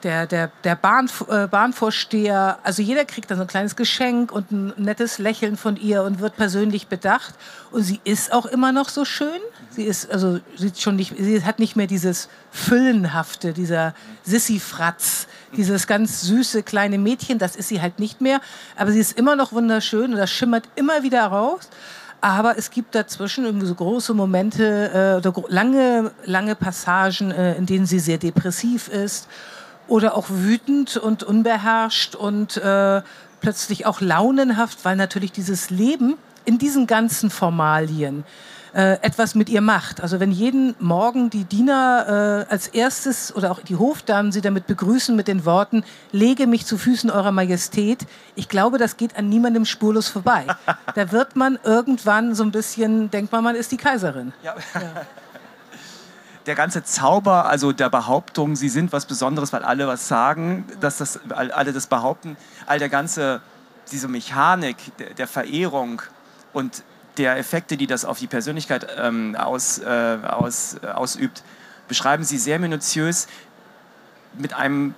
der, 0.06 0.24
der, 0.28 0.52
der 0.62 0.76
Bahn, 0.76 1.10
äh, 1.28 1.48
Bahnvorsteher, 1.48 2.60
also 2.62 2.80
jeder 2.80 3.04
kriegt 3.04 3.28
dann 3.28 3.38
so 3.38 3.42
ein 3.42 3.48
kleines 3.48 3.74
Geschenk 3.74 4.30
und 4.30 4.52
ein 4.52 4.72
nettes 4.76 5.18
Lächeln 5.18 5.56
von 5.56 5.76
ihr 5.76 6.04
und 6.04 6.20
wird 6.20 6.36
persönlich 6.36 6.86
bedacht. 6.86 7.34
Und 7.72 7.82
sie 7.82 8.00
ist 8.04 8.32
auch 8.32 8.46
immer 8.46 8.70
noch 8.70 8.88
so 8.88 9.04
schön. 9.04 9.40
Sie 9.70 9.82
ist, 9.82 10.08
also, 10.08 10.38
sie, 10.56 10.70
schon 10.76 10.94
nicht, 10.94 11.14
sie 11.18 11.42
hat 11.42 11.58
nicht 11.58 11.74
mehr 11.74 11.88
dieses 11.88 12.28
Füllenhafte, 12.52 13.52
dieser 13.52 13.94
Sissy-Fratz, 14.22 15.26
dieses 15.56 15.88
ganz 15.88 16.22
süße 16.22 16.62
kleine 16.62 16.98
Mädchen, 16.98 17.40
das 17.40 17.56
ist 17.56 17.66
sie 17.66 17.82
halt 17.82 17.98
nicht 17.98 18.20
mehr. 18.20 18.40
Aber 18.76 18.92
sie 18.92 19.00
ist 19.00 19.18
immer 19.18 19.34
noch 19.34 19.52
wunderschön 19.52 20.12
und 20.12 20.18
das 20.18 20.30
schimmert 20.30 20.68
immer 20.76 21.02
wieder 21.02 21.26
raus. 21.26 21.68
Aber 22.20 22.56
es 22.56 22.70
gibt 22.70 22.94
dazwischen 22.94 23.44
irgendwie 23.44 23.66
so 23.66 23.74
große 23.74 24.14
Momente 24.14 25.20
äh, 25.24 25.28
oder 25.28 25.48
lange, 25.48 26.12
lange 26.24 26.54
Passagen, 26.54 27.32
äh, 27.32 27.56
in 27.56 27.66
denen 27.66 27.86
sie 27.86 27.98
sehr 27.98 28.18
depressiv 28.18 28.86
ist 28.86 29.26
oder 29.88 30.16
auch 30.16 30.26
wütend 30.28 30.96
und 30.96 31.22
unbeherrscht 31.22 32.14
und 32.14 32.56
äh, 32.56 33.02
plötzlich 33.40 33.86
auch 33.86 34.00
launenhaft, 34.00 34.84
weil 34.84 34.96
natürlich 34.96 35.32
dieses 35.32 35.70
Leben 35.70 36.16
in 36.44 36.58
diesen 36.58 36.86
ganzen 36.86 37.30
Formalien 37.30 38.24
äh, 38.76 38.98
etwas 39.00 39.34
mit 39.34 39.48
ihr 39.48 39.62
macht. 39.62 40.02
Also 40.02 40.20
wenn 40.20 40.30
jeden 40.30 40.74
Morgen 40.78 41.30
die 41.30 41.44
Diener 41.44 42.44
äh, 42.48 42.52
als 42.52 42.68
erstes 42.68 43.34
oder 43.34 43.50
auch 43.50 43.60
die 43.60 43.76
Hofdamen 43.76 44.32
sie 44.32 44.42
damit 44.42 44.66
begrüßen 44.66 45.16
mit 45.16 45.28
den 45.28 45.44
Worten, 45.44 45.82
lege 46.12 46.46
mich 46.46 46.66
zu 46.66 46.76
Füßen 46.76 47.10
eurer 47.10 47.32
Majestät, 47.32 48.06
ich 48.34 48.48
glaube, 48.48 48.78
das 48.78 48.96
geht 48.96 49.16
an 49.16 49.28
niemandem 49.28 49.64
spurlos 49.64 50.08
vorbei. 50.08 50.46
Da 50.94 51.12
wird 51.12 51.36
man 51.36 51.58
irgendwann 51.62 52.34
so 52.34 52.42
ein 52.42 52.52
bisschen, 52.52 53.10
denkt 53.10 53.30
man, 53.30 53.44
man 53.44 53.54
ist 53.54 53.70
die 53.70 53.76
Kaiserin. 53.76 54.32
Ja. 54.42 54.54
Ja. 54.74 54.80
Der 56.46 56.54
ganze 56.54 56.84
Zauber, 56.84 57.46
also 57.46 57.72
der 57.72 57.90
Behauptung, 57.90 58.54
sie 58.54 58.68
sind 58.68 58.92
was 58.92 59.06
Besonderes, 59.06 59.52
weil 59.52 59.64
alle 59.64 59.86
was 59.88 60.06
sagen, 60.06 60.64
dass 60.80 60.98
das, 60.98 61.20
alle 61.30 61.72
das 61.72 61.88
behaupten, 61.88 62.36
all 62.66 62.78
der 62.78 62.88
ganze, 62.88 63.40
diese 63.90 64.08
Mechanik 64.08 64.76
der, 64.98 65.14
der 65.14 65.26
Verehrung 65.26 66.02
und 66.52 66.84
der 67.18 67.36
Effekte, 67.38 67.76
die 67.76 67.86
das 67.86 68.04
auf 68.04 68.18
die 68.18 68.26
Persönlichkeit 68.28 68.86
ähm, 68.98 69.34
aus, 69.36 69.78
äh, 69.78 70.18
aus, 70.22 70.76
äh, 70.82 70.86
ausübt, 70.86 71.42
beschreiben 71.88 72.24
sie 72.24 72.38
sehr 72.38 72.58
minutiös 72.58 73.26
mit 74.38 74.54
einem 74.54 74.94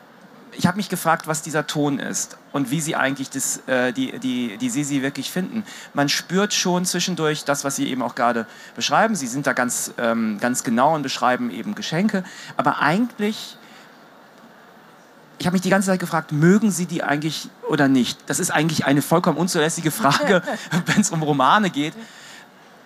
ich 0.52 0.66
habe 0.66 0.76
mich 0.76 0.88
gefragt, 0.88 1.26
was 1.26 1.42
dieser 1.42 1.66
Ton 1.66 1.98
ist 1.98 2.36
und 2.52 2.70
wie 2.70 2.80
sie 2.80 2.96
eigentlich 2.96 3.30
das, 3.30 3.62
äh, 3.66 3.92
die, 3.92 4.18
die, 4.18 4.56
die 4.56 4.70
Sisi 4.70 5.02
wirklich 5.02 5.30
finden. 5.30 5.64
Man 5.94 6.08
spürt 6.08 6.52
schon 6.52 6.84
zwischendurch 6.84 7.44
das, 7.44 7.64
was 7.64 7.76
Sie 7.76 7.88
eben 7.88 8.02
auch 8.02 8.14
gerade 8.14 8.46
beschreiben. 8.74 9.14
Sie 9.14 9.26
sind 9.26 9.46
da 9.46 9.52
ganz, 9.52 9.92
ähm, 9.98 10.38
ganz 10.40 10.64
genau 10.64 10.94
und 10.94 11.02
beschreiben 11.02 11.50
eben 11.50 11.74
Geschenke. 11.74 12.24
Aber 12.56 12.80
eigentlich, 12.80 13.56
ich 15.38 15.46
habe 15.46 15.54
mich 15.54 15.62
die 15.62 15.70
ganze 15.70 15.88
Zeit 15.88 16.00
gefragt, 16.00 16.32
mögen 16.32 16.70
Sie 16.70 16.86
die 16.86 17.02
eigentlich 17.02 17.50
oder 17.68 17.88
nicht? 17.88 18.18
Das 18.26 18.38
ist 18.38 18.50
eigentlich 18.50 18.86
eine 18.86 19.02
vollkommen 19.02 19.38
unzulässige 19.38 19.90
Frage, 19.90 20.42
wenn 20.86 21.00
es 21.00 21.10
um 21.10 21.22
Romane 21.22 21.70
geht. 21.70 21.94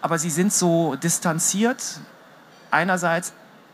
Aber 0.03 0.19
sie 0.19 0.31
sind 0.31 0.53
so 0.53 0.97
distanziert 0.97 2.01
einerseits 2.73 3.33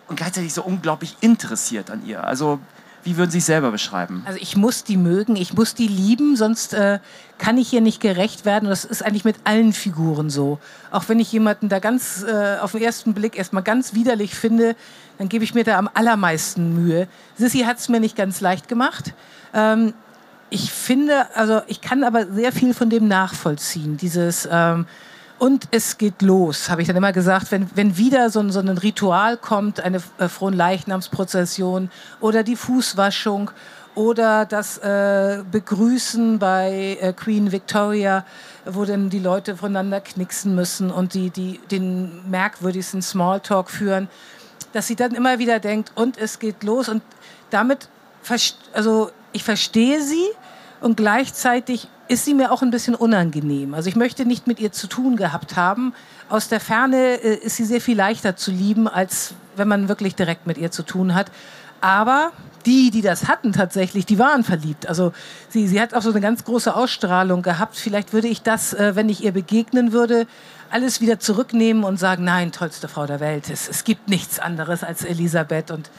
und 0.09 0.17
gleichzeitig 0.17 0.53
so 0.53 0.63
unglaublich 0.63 1.17
interessiert 1.21 1.91
an 1.91 2.05
ihr. 2.05 2.23
Also 2.25 2.61
wie 3.05 3.17
würden 3.17 3.31
Sie 3.31 3.39
sich 3.39 3.47
selber 3.47 3.71
beschreiben? 3.71 4.23
Also 4.27 4.39
ich 4.41 4.57
muss 4.57 4.85
die 4.85 4.97
mögen, 4.97 5.37
ich 5.37 5.55
muss 5.55 5.75
die 5.75 5.89
lieben, 5.89 6.37
sonst 6.37 6.75
äh, 6.75 6.99
kann 7.39 7.57
ich 7.57 7.69
hier 7.69 7.81
nicht 7.81 8.01
gerecht 8.01 8.45
werden. 8.45 8.69
Das 8.69 8.85
ist 8.85 9.05
eigentlich 9.05 9.25
mit 9.25 9.37
allen 9.45 9.73
Figuren 9.73 10.31
so. 10.31 10.59
Auch 10.91 11.09
wenn 11.09 11.21
ich 11.21 11.33
jemanden 11.33 11.69
da 11.69 11.79
ganz 11.79 12.25
äh, 12.25 12.59
auf 12.59 12.73
den 12.73 12.83
ersten 12.83 13.15
Blick 13.15 13.37
erstmal 13.37 13.63
ganz 13.63 13.95
widerlich 13.95 14.35
finde, 14.35 14.77
dann 15.19 15.29
gebe 15.29 15.45
ich 15.45 15.55
mir 15.55 15.65
da 15.65 15.79
am 15.79 15.89
allermeisten 15.95 16.75
Mühe. 16.75 17.09
Sissy 17.37 17.61
hat 17.61 17.79
es 17.79 17.89
mir 17.89 18.01
nicht 18.01 18.17
ganz 18.17 18.41
leicht 18.41 18.69
gemacht. 18.69 19.15
Ähm, 19.55 19.95
ich 20.51 20.73
finde, 20.73 21.27
also 21.35 21.61
ich 21.67 21.81
kann 21.81 22.05
aber 22.05 22.27
sehr 22.33 22.53
viel 22.53 22.73
von 22.75 22.89
dem 22.91 23.07
nachvollziehen. 23.07 23.97
Dieses 23.97 24.49
ähm, 24.51 24.87
und 25.39 25.69
es 25.71 25.99
geht 25.99 26.23
los, 26.23 26.69
habe 26.69 26.83
ich 26.83 26.89
dann 26.89 26.97
immer 26.97 27.13
gesagt, 27.13 27.53
wenn, 27.53 27.69
wenn 27.75 27.97
wieder 27.97 28.31
so 28.31 28.41
ein, 28.41 28.51
so 28.51 28.59
ein 28.59 28.69
Ritual 28.69 29.37
kommt, 29.37 29.81
eine 29.81 30.03
äh, 30.19 30.29
Fronleichnamsprozession 30.29 31.91
oder 32.21 32.43
die 32.43 32.57
Fußwaschung 32.57 33.51
oder 33.95 34.47
das 34.47 34.79
äh, 34.79 35.43
Begrüßen 35.51 36.39
bei 36.39 36.99
äh, 37.01 37.13
Queen 37.13 37.53
Victoria, 37.53 38.25
wo 38.65 38.85
dann 38.85 39.11
die 39.11 39.19
Leute 39.19 39.57
voneinander 39.57 40.01
knicksen 40.01 40.55
müssen 40.55 40.91
und 40.91 41.15
die, 41.15 41.31
die 41.31 41.61
den 41.71 42.29
merkwürdigsten 42.31 43.03
Smalltalk 43.03 43.71
führen, 43.71 44.09
dass 44.73 44.87
sie 44.87 44.97
dann 44.97 45.15
immer 45.15 45.39
wieder 45.39 45.61
denkt, 45.61 45.93
und 45.95 46.19
es 46.19 46.39
geht 46.39 46.63
los. 46.63 46.89
Und 46.89 47.03
damit, 47.51 47.89
also 48.73 49.11
ich 49.33 49.45
verstehe 49.45 50.03
sie 50.03 50.27
und 50.81 50.97
gleichzeitig 50.97 51.89
ist 52.09 52.25
sie 52.25 52.35
mir 52.35 52.51
auch 52.51 52.63
ein 52.63 52.71
bisschen 52.71 52.95
unangenehm. 52.95 53.75
Also 53.75 53.89
ich 53.89 53.97
möchte 53.97 54.25
nicht 54.25 54.47
mit 54.47 54.61
ihr 54.61 54.73
zu 54.73 54.87
tun 54.87 55.17
gehabt 55.17 55.57
haben. 55.57 55.95
Aus 56.29 56.49
der 56.49 56.61
Ferne 56.61 57.23
äh, 57.23 57.37
ist 57.37 57.57
sie 57.57 57.65
sehr 57.65 57.81
viel 57.81 57.97
leichter 57.97 58.35
zu 58.35 58.51
lieben, 58.51 58.89
als 58.89 59.35
wenn 59.57 59.69
man 59.69 59.89
wirklich 59.89 60.15
direkt 60.15 60.47
mit 60.47 60.59
ihr 60.59 60.71
zu 60.71 60.83
tun 60.83 61.15
hat. 61.15 61.31
Aber 61.81 62.33
die, 62.67 62.91
die 62.91 63.03
das 63.03 63.29
hatten 63.29 63.53
tatsächlich, 63.53 64.07
die 64.07 64.19
waren 64.19 64.43
verliebt. 64.43 64.89
Also 64.89 65.13
sie, 65.49 65.69
sie 65.69 65.81
hat 65.81 65.95
auch 65.95 66.03
so 66.03 66.11
eine 66.11 66.21
ganz 66.21 66.45
große 66.45 66.75
Ausstrahlung 66.75 67.43
gehabt. 67.43 67.77
Vielleicht 67.77 68.13
würde 68.13 68.29
ich 68.29 68.43
das, 68.43 68.75
äh, 68.75 68.97
wenn 68.97 69.09
ich 69.09 69.23
ihr 69.23 69.33
begegnen 69.33 69.93
würde, 69.93 70.27
alles 70.71 71.01
wieder 71.01 71.19
zurücknehmen 71.19 71.85
und 71.85 71.99
sagen, 71.99 72.25
nein, 72.25 72.53
tollste 72.53 72.89
Frau 72.89 73.07
der 73.07 73.21
Welt. 73.21 73.49
Es, 73.51 73.69
es 73.69 73.85
gibt 73.85 74.09
nichts 74.09 74.39
anderes 74.39 74.83
als 74.83 75.05
Elisabeth 75.05 75.71
und 75.71 75.91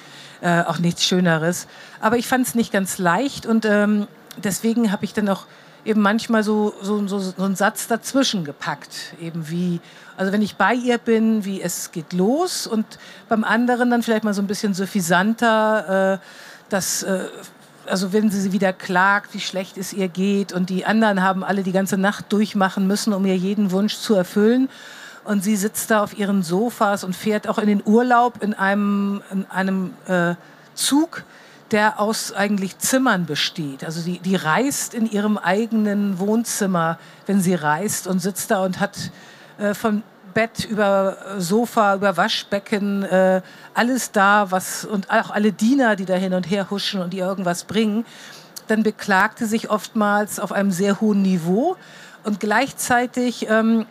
äh, 0.42 0.62
auch 0.62 0.80
nichts 0.80 1.06
Schöneres. 1.06 1.68
Aber 2.00 2.18
ich 2.18 2.28
fand 2.28 2.48
es 2.48 2.56
nicht 2.56 2.72
ganz 2.72 2.98
leicht 2.98 3.46
und 3.46 3.66
ähm, 3.66 4.08
deswegen 4.38 4.92
habe 4.92 5.06
ich 5.06 5.14
dann 5.14 5.30
auch 5.30 5.46
eben 5.90 6.02
manchmal 6.02 6.44
so, 6.44 6.74
so, 6.82 7.06
so, 7.08 7.20
so 7.20 7.44
einen 7.44 7.56
Satz 7.56 7.88
dazwischen 7.88 8.46
gepackt. 8.46 9.16
Eben 9.20 9.50
wie, 9.50 9.82
also 10.18 10.32
wenn 10.32 10.44
ich 10.44 10.56
bei 10.56 10.76
ihr 10.76 11.00
bin, 11.00 11.46
wie 11.46 11.62
es 11.62 11.92
geht 11.92 12.14
los 12.14 12.68
und 12.68 12.86
beim 13.28 13.44
anderen 13.44 13.90
dann 13.90 14.04
vielleicht 14.04 14.24
mal 14.24 14.36
so 14.36 14.42
ein 14.42 14.48
bisschen 14.48 14.76
suffisanter, 14.76 16.14
äh, 16.14 16.26
dass, 16.70 17.02
äh, 17.02 17.26
also 17.88 18.14
wenn 18.14 18.30
sie 18.30 18.52
wieder 18.52 18.72
klagt, 18.72 19.34
wie 19.34 19.40
schlecht 19.40 19.80
es 19.80 19.92
ihr 19.92 20.10
geht 20.10 20.54
und 20.54 20.70
die 20.70 20.86
anderen 20.86 21.24
haben 21.24 21.44
alle 21.44 21.64
die 21.64 21.72
ganze 21.72 21.98
Nacht 21.98 22.32
durchmachen 22.32 22.86
müssen, 22.86 23.12
um 23.12 23.26
ihr 23.26 23.36
jeden 23.36 23.72
Wunsch 23.72 23.98
zu 23.98 24.14
erfüllen. 24.14 24.70
Und 25.26 25.44
sie 25.44 25.56
sitzt 25.56 25.90
da 25.90 26.04
auf 26.04 26.18
ihren 26.18 26.44
Sofas 26.44 27.04
und 27.04 27.16
fährt 27.16 27.48
auch 27.48 27.58
in 27.58 27.68
den 27.68 27.82
Urlaub 27.84 28.44
in 28.44 28.54
einem, 28.54 29.22
in 29.32 29.46
einem 29.50 29.94
äh, 30.08 30.36
Zug, 30.76 31.24
der 31.72 32.00
aus 32.00 32.34
eigentlich 32.34 32.78
Zimmern 32.80 33.26
besteht. 33.26 33.84
Also 33.84 34.02
die, 34.02 34.20
die 34.20 34.36
reist 34.36 34.94
in 34.94 35.10
ihrem 35.10 35.38
eigenen 35.38 36.20
Wohnzimmer, 36.20 36.98
wenn 37.26 37.42
sie 37.42 37.56
reist 37.56 38.08
und 38.08 38.20
sitzt 38.20 38.52
da 38.52 38.64
und 38.64 38.80
hat 38.80 39.12
äh, 39.60 39.74
vom 39.74 40.04
Bett 40.34 40.66
über 40.66 41.18
Sofa, 41.38 41.96
über 41.96 42.18
Waschbecken, 42.18 43.04
äh, 43.04 43.42
alles 43.74 44.12
da, 44.12 44.52
was 44.52 44.86
und 44.86 45.10
auch 45.10 45.32
alle 45.32 45.52
Diener, 45.52 45.96
die 45.96 46.06
da 46.06 46.16
hin 46.16 46.34
und 46.34 46.50
her 46.50 46.70
huschen 46.70 47.02
und 47.02 47.14
ihr 47.14 47.26
irgendwas 47.26 47.64
bringen. 47.64 48.06
Dann 48.68 48.84
beklagte 48.84 49.48
sich 49.48 49.70
oftmals 49.70 50.40
auf 50.40 50.52
einem 50.52 50.72
sehr 50.72 51.02
hohen 51.02 51.22
Niveau 51.22 51.76
und 52.24 52.40
gleichzeitig 52.40 53.50
ähm, 53.50 53.86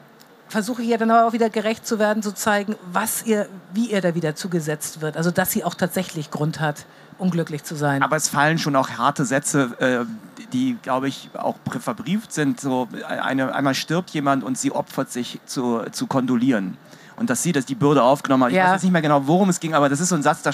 versuche 0.49 0.83
ich 0.83 0.89
ja 0.89 0.97
dann 0.97 1.11
aber 1.11 1.27
auch 1.27 1.33
wieder 1.33 1.51
gerecht 1.51 1.87
zu 1.87 1.99
werden, 1.99 2.23
zu 2.23 2.33
zeigen, 2.33 2.77
was 2.93 3.25
ihr, 3.25 3.49
wie 3.73 3.91
ihr 3.91 4.01
da 4.01 4.15
wieder 4.15 4.35
zugesetzt 4.35 5.01
wird. 5.01 5.17
Also 5.17 5.31
dass 5.31 5.51
sie 5.51 5.65
auch 5.65 5.75
tatsächlich 5.75 6.31
Grund 6.31 6.61
hat, 6.61 6.87
unglücklich 7.19 7.65
zu 7.65 7.75
sein. 7.75 8.03
Aber 8.03 8.17
es 8.17 8.29
fallen 8.29 8.59
schon 8.59 8.77
auch 8.77 8.91
harte 8.91 9.25
Sätze, 9.25 9.71
äh, 9.79 10.05
die, 10.53 10.77
glaube 10.83 11.09
ich, 11.09 11.31
auch 11.35 11.57
verbrieft 11.81 12.33
sind. 12.33 12.61
So 12.61 12.89
eine, 13.07 13.55
einmal 13.55 13.75
stirbt 13.75 14.11
jemand 14.11 14.45
und 14.45 14.57
sie 14.57 14.73
opfert 14.73 15.11
sich 15.11 15.41
zu, 15.47 15.83
zu 15.91 16.07
kondolieren. 16.07 16.77
Und 17.17 17.31
dass 17.31 17.43
sie 17.43 17.51
das 17.51 17.67
die 17.67 17.75
Bürde 17.75 18.05
aufgenommen 18.05 18.45
hat. 18.45 18.51
Ich 18.53 18.57
ja. 18.57 18.67
weiß 18.67 18.73
jetzt 18.75 18.83
nicht 18.85 18.93
mehr 18.93 19.03
genau, 19.03 19.27
worum 19.27 19.49
es 19.49 19.59
ging, 19.59 19.75
aber 19.75 19.89
das 19.89 19.99
ist 19.99 20.11
so 20.11 20.15
ein 20.15 20.23
Satz, 20.23 20.43
da, 20.43 20.53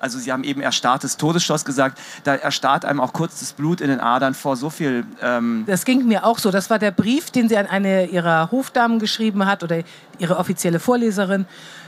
also 0.00 0.18
Sie 0.18 0.32
haben 0.32 0.42
eben 0.42 0.60
erstarrtes 0.60 1.16
Todesstoß 1.16 1.64
gesagt, 1.64 2.00
da 2.24 2.34
erstarrt 2.34 2.84
einem 2.84 2.98
auch 2.98 3.12
kurz 3.12 3.38
das 3.38 3.52
Blut 3.52 3.80
in 3.80 3.88
den 3.88 4.00
Adern 4.00 4.34
vor 4.34 4.56
so 4.56 4.70
viel. 4.70 5.04
Ähm 5.22 5.62
das 5.68 5.84
ging 5.84 6.08
mir 6.08 6.26
auch 6.26 6.40
so. 6.40 6.50
Das 6.50 6.68
war 6.68 6.80
der 6.80 6.90
Brief, 6.90 7.30
den 7.30 7.48
sie 7.48 7.56
an 7.56 7.66
eine 7.66 8.06
ihrer 8.06 8.50
Hofdamen 8.50 8.98
geschrieben 8.98 9.46
hat 9.46 9.62
oder 9.62 9.84
ihre 10.18 10.36
offizielle 10.36 10.80
Vorleserin, 10.80 11.46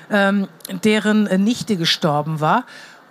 ähm, 0.08 0.46
deren 0.84 1.24
Nichte 1.42 1.76
gestorben 1.76 2.38
war. 2.38 2.64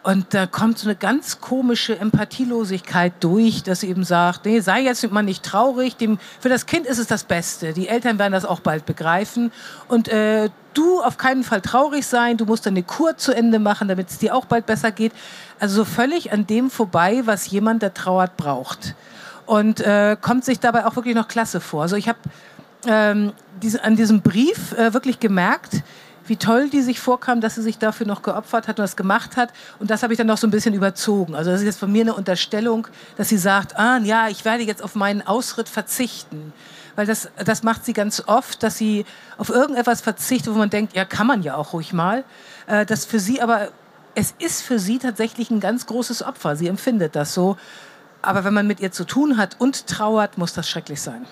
Und 0.03 0.33
da 0.33 0.47
kommt 0.47 0.79
so 0.79 0.87
eine 0.89 0.95
ganz 0.95 1.41
komische 1.41 1.97
Empathielosigkeit 1.99 3.13
durch, 3.19 3.61
dass 3.61 3.81
sie 3.81 3.89
eben 3.89 4.03
sagt, 4.03 4.45
nee, 4.45 4.59
sei 4.59 4.81
jetzt 4.81 5.09
mal 5.11 5.21
nicht 5.21 5.43
traurig, 5.43 5.95
dem, 5.95 6.17
für 6.39 6.49
das 6.49 6.65
Kind 6.65 6.87
ist 6.87 6.97
es 6.97 7.05
das 7.05 7.23
Beste. 7.23 7.73
Die 7.73 7.87
Eltern 7.87 8.17
werden 8.17 8.33
das 8.33 8.43
auch 8.43 8.61
bald 8.61 8.87
begreifen. 8.87 9.51
Und 9.87 10.07
äh, 10.07 10.49
du 10.73 11.01
auf 11.01 11.17
keinen 11.17 11.43
Fall 11.43 11.61
traurig 11.61 12.07
sein, 12.07 12.37
du 12.37 12.45
musst 12.45 12.65
deine 12.65 12.81
Kur 12.81 13.15
zu 13.17 13.31
Ende 13.31 13.59
machen, 13.59 13.87
damit 13.87 14.09
es 14.09 14.17
dir 14.17 14.35
auch 14.35 14.45
bald 14.45 14.65
besser 14.65 14.91
geht. 14.91 15.11
Also 15.59 15.75
so 15.75 15.85
völlig 15.85 16.33
an 16.33 16.47
dem 16.47 16.71
vorbei, 16.71 17.21
was 17.25 17.51
jemand, 17.51 17.83
der 17.83 17.93
trauert, 17.93 18.37
braucht. 18.37 18.95
Und 19.45 19.81
äh, 19.81 20.17
kommt 20.19 20.45
sich 20.45 20.59
dabei 20.59 20.87
auch 20.87 20.95
wirklich 20.95 21.13
noch 21.13 21.27
klasse 21.27 21.59
vor. 21.59 21.83
Also 21.83 21.95
ich 21.95 22.07
habe 22.07 22.19
ähm, 22.87 23.33
diese, 23.61 23.83
an 23.83 23.95
diesem 23.95 24.21
Brief 24.21 24.73
äh, 24.73 24.93
wirklich 24.95 25.19
gemerkt, 25.19 25.80
wie 26.31 26.37
toll 26.37 26.69
die 26.69 26.81
sich 26.81 27.01
vorkam, 27.01 27.41
dass 27.41 27.55
sie 27.55 27.61
sich 27.61 27.77
dafür 27.77 28.07
noch 28.07 28.21
geopfert 28.21 28.69
hat 28.69 28.79
und 28.79 28.83
das 28.83 28.95
gemacht 28.95 29.35
hat. 29.35 29.51
Und 29.79 29.91
das 29.91 30.01
habe 30.01 30.13
ich 30.13 30.17
dann 30.17 30.27
noch 30.27 30.37
so 30.37 30.47
ein 30.47 30.49
bisschen 30.49 30.73
überzogen. 30.73 31.35
Also 31.35 31.51
das 31.51 31.59
ist 31.59 31.65
jetzt 31.65 31.79
von 31.79 31.91
mir 31.91 32.03
eine 32.03 32.13
Unterstellung, 32.13 32.87
dass 33.17 33.27
sie 33.27 33.37
sagt, 33.37 33.77
ah 33.77 33.97
ja, 33.97 34.29
ich 34.29 34.45
werde 34.45 34.63
jetzt 34.63 34.81
auf 34.81 34.95
meinen 34.95 35.27
Ausritt 35.27 35.67
verzichten. 35.67 36.53
Weil 36.95 37.05
das, 37.05 37.27
das 37.43 37.63
macht 37.63 37.83
sie 37.83 37.91
ganz 37.91 38.23
oft, 38.27 38.63
dass 38.63 38.77
sie 38.77 39.05
auf 39.37 39.49
irgendetwas 39.49 39.99
verzichtet, 39.99 40.53
wo 40.53 40.57
man 40.57 40.69
denkt, 40.69 40.95
ja, 40.95 41.03
kann 41.03 41.27
man 41.27 41.43
ja 41.43 41.55
auch 41.55 41.73
ruhig 41.73 41.91
mal. 41.91 42.23
Äh, 42.65 42.85
das 42.85 43.03
für 43.03 43.19
sie 43.19 43.41
aber, 43.41 43.67
es 44.15 44.33
ist 44.39 44.61
für 44.61 44.79
sie 44.79 44.99
tatsächlich 44.99 45.51
ein 45.51 45.59
ganz 45.59 45.85
großes 45.85 46.23
Opfer. 46.23 46.55
Sie 46.55 46.69
empfindet 46.69 47.17
das 47.17 47.33
so. 47.33 47.57
Aber 48.21 48.45
wenn 48.45 48.53
man 48.53 48.67
mit 48.67 48.79
ihr 48.79 48.93
zu 48.93 49.03
tun 49.03 49.35
hat 49.35 49.57
und 49.59 49.85
trauert, 49.85 50.37
muss 50.37 50.53
das 50.53 50.69
schrecklich 50.69 51.01
sein. 51.01 51.25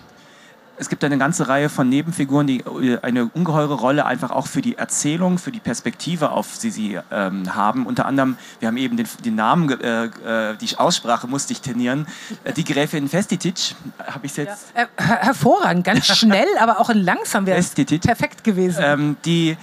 Es 0.80 0.88
gibt 0.88 1.04
eine 1.04 1.18
ganze 1.18 1.50
Reihe 1.50 1.68
von 1.68 1.90
Nebenfiguren, 1.90 2.48
die 2.48 2.60
äh, 2.62 3.00
eine 3.02 3.26
ungeheure 3.26 3.74
Rolle 3.74 4.06
einfach 4.06 4.32
auch 4.32 4.48
für 4.48 4.62
die 4.62 4.78
Erzählung, 4.78 5.38
für 5.38 5.52
die 5.52 5.60
Perspektive 5.60 6.32
auf 6.32 6.56
sie, 6.56 6.72
sie 6.72 6.98
ähm, 7.12 7.54
haben. 7.54 7.86
Unter 7.86 8.06
anderem, 8.06 8.38
wir 8.60 8.70
haben 8.70 8.78
eben 8.78 8.96
den, 8.96 9.06
den 9.26 9.36
Namen, 9.36 9.70
äh, 9.82 10.06
äh, 10.06 10.56
die 10.56 10.78
Aussprache 10.78 11.28
musste 11.28 11.52
ich 11.52 11.62
trainieren, 11.62 12.08
äh, 12.46 12.54
die 12.54 12.64
Gräfin 12.64 13.10
Festitic, 13.10 13.76
habe 14.08 14.26
ich 14.26 14.38
jetzt... 14.38 14.68
Ja. 14.74 14.88
Her 14.98 15.20
hervorragend, 15.22 15.84
ganz 15.84 16.06
schnell, 16.18 16.48
aber 16.60 16.80
auch 16.80 16.90
in 16.90 17.04
langsam 17.04 17.46
wäre 17.46 17.60
es 17.60 17.72
perfekt 17.72 18.46
gewesen. 18.46 18.82
Ähm, 18.82 19.18
die, 19.26 19.58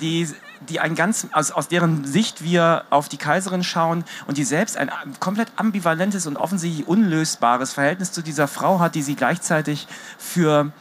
die 0.00 0.26
die 0.68 0.80
ein 0.80 0.94
ganz, 0.94 1.26
aus, 1.32 1.50
aus 1.50 1.68
deren 1.68 2.04
Sicht 2.04 2.42
wir 2.42 2.84
auf 2.90 3.08
die 3.08 3.16
Kaiserin 3.16 3.62
schauen 3.62 4.04
und 4.26 4.38
die 4.38 4.44
selbst 4.44 4.76
ein 4.76 4.90
komplett 5.20 5.48
ambivalentes 5.56 6.26
und 6.26 6.36
offensichtlich 6.36 6.86
unlösbares 6.86 7.72
Verhältnis 7.72 8.12
zu 8.12 8.22
dieser 8.22 8.48
Frau 8.48 8.80
hat, 8.80 8.94
die 8.94 9.02
sie 9.02 9.14
gleichzeitig 9.14 9.86
für 10.18 10.72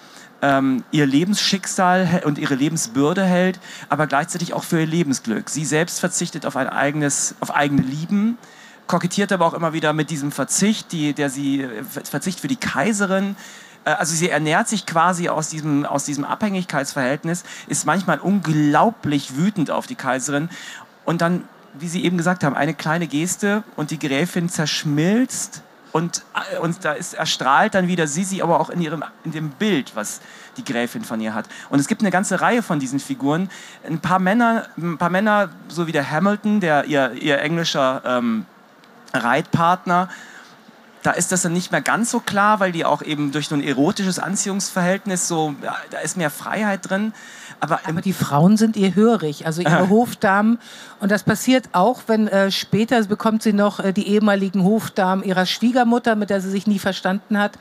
ähm, 0.42 0.84
ihr 0.92 1.06
Lebensschicksal 1.06 2.24
und 2.26 2.38
ihre 2.38 2.56
Lebensbürde 2.56 3.24
hält, 3.24 3.60
aber 3.90 4.08
gleichzeitig 4.08 4.54
auch 4.54 4.64
für 4.64 4.80
ihr 4.80 4.88
Lebensglück. 4.88 5.50
Sie 5.50 5.66
selbst 5.66 6.00
verzichtet 6.00 6.46
auf 6.46 6.56
ein 6.56 6.68
eigenes, 6.68 7.36
auf 7.40 7.54
eigene 7.54 7.82
Lieben, 7.82 8.38
kokettiert 8.88 9.32
aber 9.32 9.46
auch 9.46 9.54
immer 9.54 9.74
wieder 9.74 9.94
mit 9.94 10.10
diesem 10.10 10.32
Verzicht, 10.32 10.92
die, 10.92 11.14
der 11.14 11.30
sie 11.30 11.68
Verzicht 12.04 12.40
für 12.40 12.48
die 12.48 12.58
Kaiserin. 12.58 13.36
Äh, 13.86 13.92
also 13.92 14.16
sie 14.16 14.30
ernährt 14.30 14.68
sich 14.68 14.86
quasi 14.86 15.30
aus 15.30 15.50
diesem, 15.50 15.86
aus 15.86 16.06
diesem 16.06 16.26
Abhängigkeitsverhältnis, 16.26 17.44
ist 17.68 17.86
manchmal 17.86 18.20
unglaublich 18.20 19.36
wütend 19.36 19.72
auf 19.72 19.88
die 19.88 19.96
Kaiserin 19.96 20.50
und 21.06 21.22
dann, 21.22 21.44
wie 21.74 21.88
Sie 21.88 22.04
eben 22.04 22.18
gesagt 22.18 22.44
haben, 22.44 22.56
eine 22.56 22.74
kleine 22.74 23.08
Geste 23.08 23.64
und 23.76 23.92
die 23.92 24.00
Gräfin 24.00 24.50
zerschmilzt 24.50 25.64
und, 25.92 26.24
äh, 26.54 26.60
und 26.60 26.84
da 26.86 26.94
ist 26.94 27.14
erstrahlt 27.14 27.76
dann 27.76 27.88
wieder 27.88 28.08
Sisi, 28.08 28.42
aber 28.42 28.60
auch 28.60 28.70
in, 28.70 28.82
ihrem, 28.82 29.04
in 29.24 29.32
dem 29.32 29.50
Bild, 29.50 29.96
was 29.96 30.22
die 30.58 30.64
Gräfin 30.64 31.04
von 31.04 31.20
ihr 31.22 31.34
hat. 31.34 31.46
Und 31.70 31.80
es 31.80 31.88
gibt 31.88 32.02
eine 32.02 32.12
ganze 32.12 32.42
Reihe 32.42 32.64
von 32.64 32.80
diesen 32.80 33.00
Figuren. 33.00 33.50
Ein 33.86 34.00
paar 34.00 34.20
Männer, 34.20 34.68
ein 34.78 34.98
paar 34.98 35.10
Männer 35.10 35.50
so 35.68 35.88
wie 35.88 35.92
der 35.92 36.10
Hamilton, 36.10 36.60
der 36.60 36.86
ihr, 36.86 37.14
ihr 37.14 37.40
englischer 37.40 38.02
ähm, 38.06 38.46
Reitpartner, 39.14 40.10
da 41.04 41.12
ist 41.12 41.32
das 41.32 41.42
dann 41.42 41.54
nicht 41.54 41.72
mehr 41.72 41.82
ganz 41.82 42.12
so 42.12 42.20
klar, 42.20 42.60
weil 42.60 42.72
die 42.72 42.86
auch 42.86 43.02
eben 43.02 43.32
durch 43.32 43.48
so 43.48 43.56
ein 43.56 43.64
erotisches 43.64 44.20
Anziehungsverhältnis 44.20 45.28
so, 45.28 45.56
ja, 45.64 45.76
da 45.90 46.00
ist 46.00 46.18
mehr 46.18 46.30
Freiheit 46.30 46.90
drin. 46.90 47.14
Aber, 47.60 47.80
Aber, 47.88 48.02
die 48.02 48.14
Frauen 48.14 48.58
sind 48.58 48.76
ihr 48.76 48.96
hörig, 48.96 49.46
also 49.46 49.62
ihre 49.62 49.90
Hofdamen. 49.90 50.58
Und 51.00 51.12
das 51.12 51.24
passiert 51.24 51.70
auch, 51.74 52.02
wenn 52.08 52.28
äh, 52.28 52.50
später 52.50 53.04
bekommt 53.04 53.44
sie 53.44 53.54
noch 53.54 53.80
äh, 53.80 53.94
die 53.94 54.08
ehemaligen 54.08 54.64
Hofdamen 54.64 55.24
ihrer 55.24 55.46
Schwiegermutter, 55.46 56.16
mit 56.16 56.32
der 56.32 56.42
sie 56.42 56.50
sich 56.50 56.66
nie 56.66 56.80
verstanden 56.80 57.38
hat. 57.38 57.60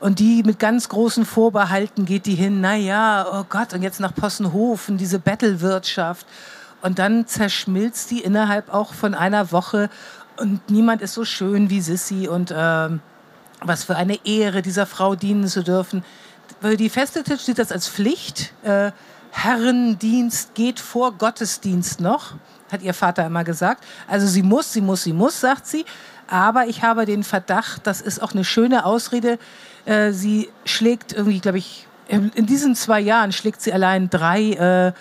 Und 0.00 0.20
die 0.20 0.42
mit 0.42 0.58
ganz 0.58 0.88
großen 0.88 1.26
Vorbehalten 1.26 2.06
geht 2.06 2.24
die 2.24 2.34
hin, 2.34 2.62
na 2.62 2.76
ja, 2.76 3.26
oh 3.30 3.44
Gott, 3.48 3.74
und 3.74 3.82
jetzt 3.82 4.00
nach 4.00 4.14
Possenhofen, 4.14 4.96
diese 4.96 5.18
Bettelwirtschaft. 5.18 6.26
Und 6.80 6.98
dann 6.98 7.26
zerschmilzt 7.26 8.10
die 8.10 8.20
innerhalb 8.20 8.72
auch 8.72 8.94
von 8.94 9.14
einer 9.14 9.52
Woche. 9.52 9.90
Und 10.42 10.70
niemand 10.70 11.02
ist 11.02 11.14
so 11.14 11.24
schön 11.24 11.70
wie 11.70 11.80
Sissy. 11.80 12.26
Und 12.26 12.50
äh, 12.50 12.88
was 13.60 13.84
für 13.84 13.96
eine 13.96 14.18
Ehre, 14.26 14.60
dieser 14.60 14.86
Frau 14.86 15.14
dienen 15.14 15.46
zu 15.46 15.62
dürfen. 15.62 16.04
Die 16.62 16.88
Festetisch 16.88 17.42
sieht 17.42 17.58
das 17.58 17.70
als 17.70 17.88
Pflicht. 17.88 18.52
Äh, 18.64 18.90
Herrendienst 19.30 20.54
geht 20.54 20.80
vor 20.80 21.12
Gottesdienst 21.12 22.00
noch, 22.00 22.34
hat 22.70 22.82
ihr 22.82 22.92
Vater 22.92 23.24
immer 23.24 23.44
gesagt. 23.44 23.84
Also 24.06 24.26
sie 24.26 24.42
muss, 24.42 24.72
sie 24.72 24.80
muss, 24.80 25.04
sie 25.04 25.12
muss, 25.12 25.40
sagt 25.40 25.66
sie. 25.66 25.84
Aber 26.28 26.66
ich 26.66 26.82
habe 26.82 27.06
den 27.06 27.24
Verdacht, 27.24 27.86
das 27.86 28.00
ist 28.00 28.20
auch 28.20 28.32
eine 28.32 28.44
schöne 28.44 28.84
Ausrede. 28.84 29.38
Äh, 29.84 30.12
sie 30.12 30.50
schlägt 30.64 31.12
irgendwie, 31.12 31.40
glaube 31.40 31.58
ich, 31.58 31.86
in 32.08 32.46
diesen 32.46 32.74
zwei 32.74 33.00
Jahren 33.00 33.32
schlägt 33.32 33.62
sie 33.62 33.72
allein 33.72 34.10
drei 34.10 34.50
äh, 34.52 34.92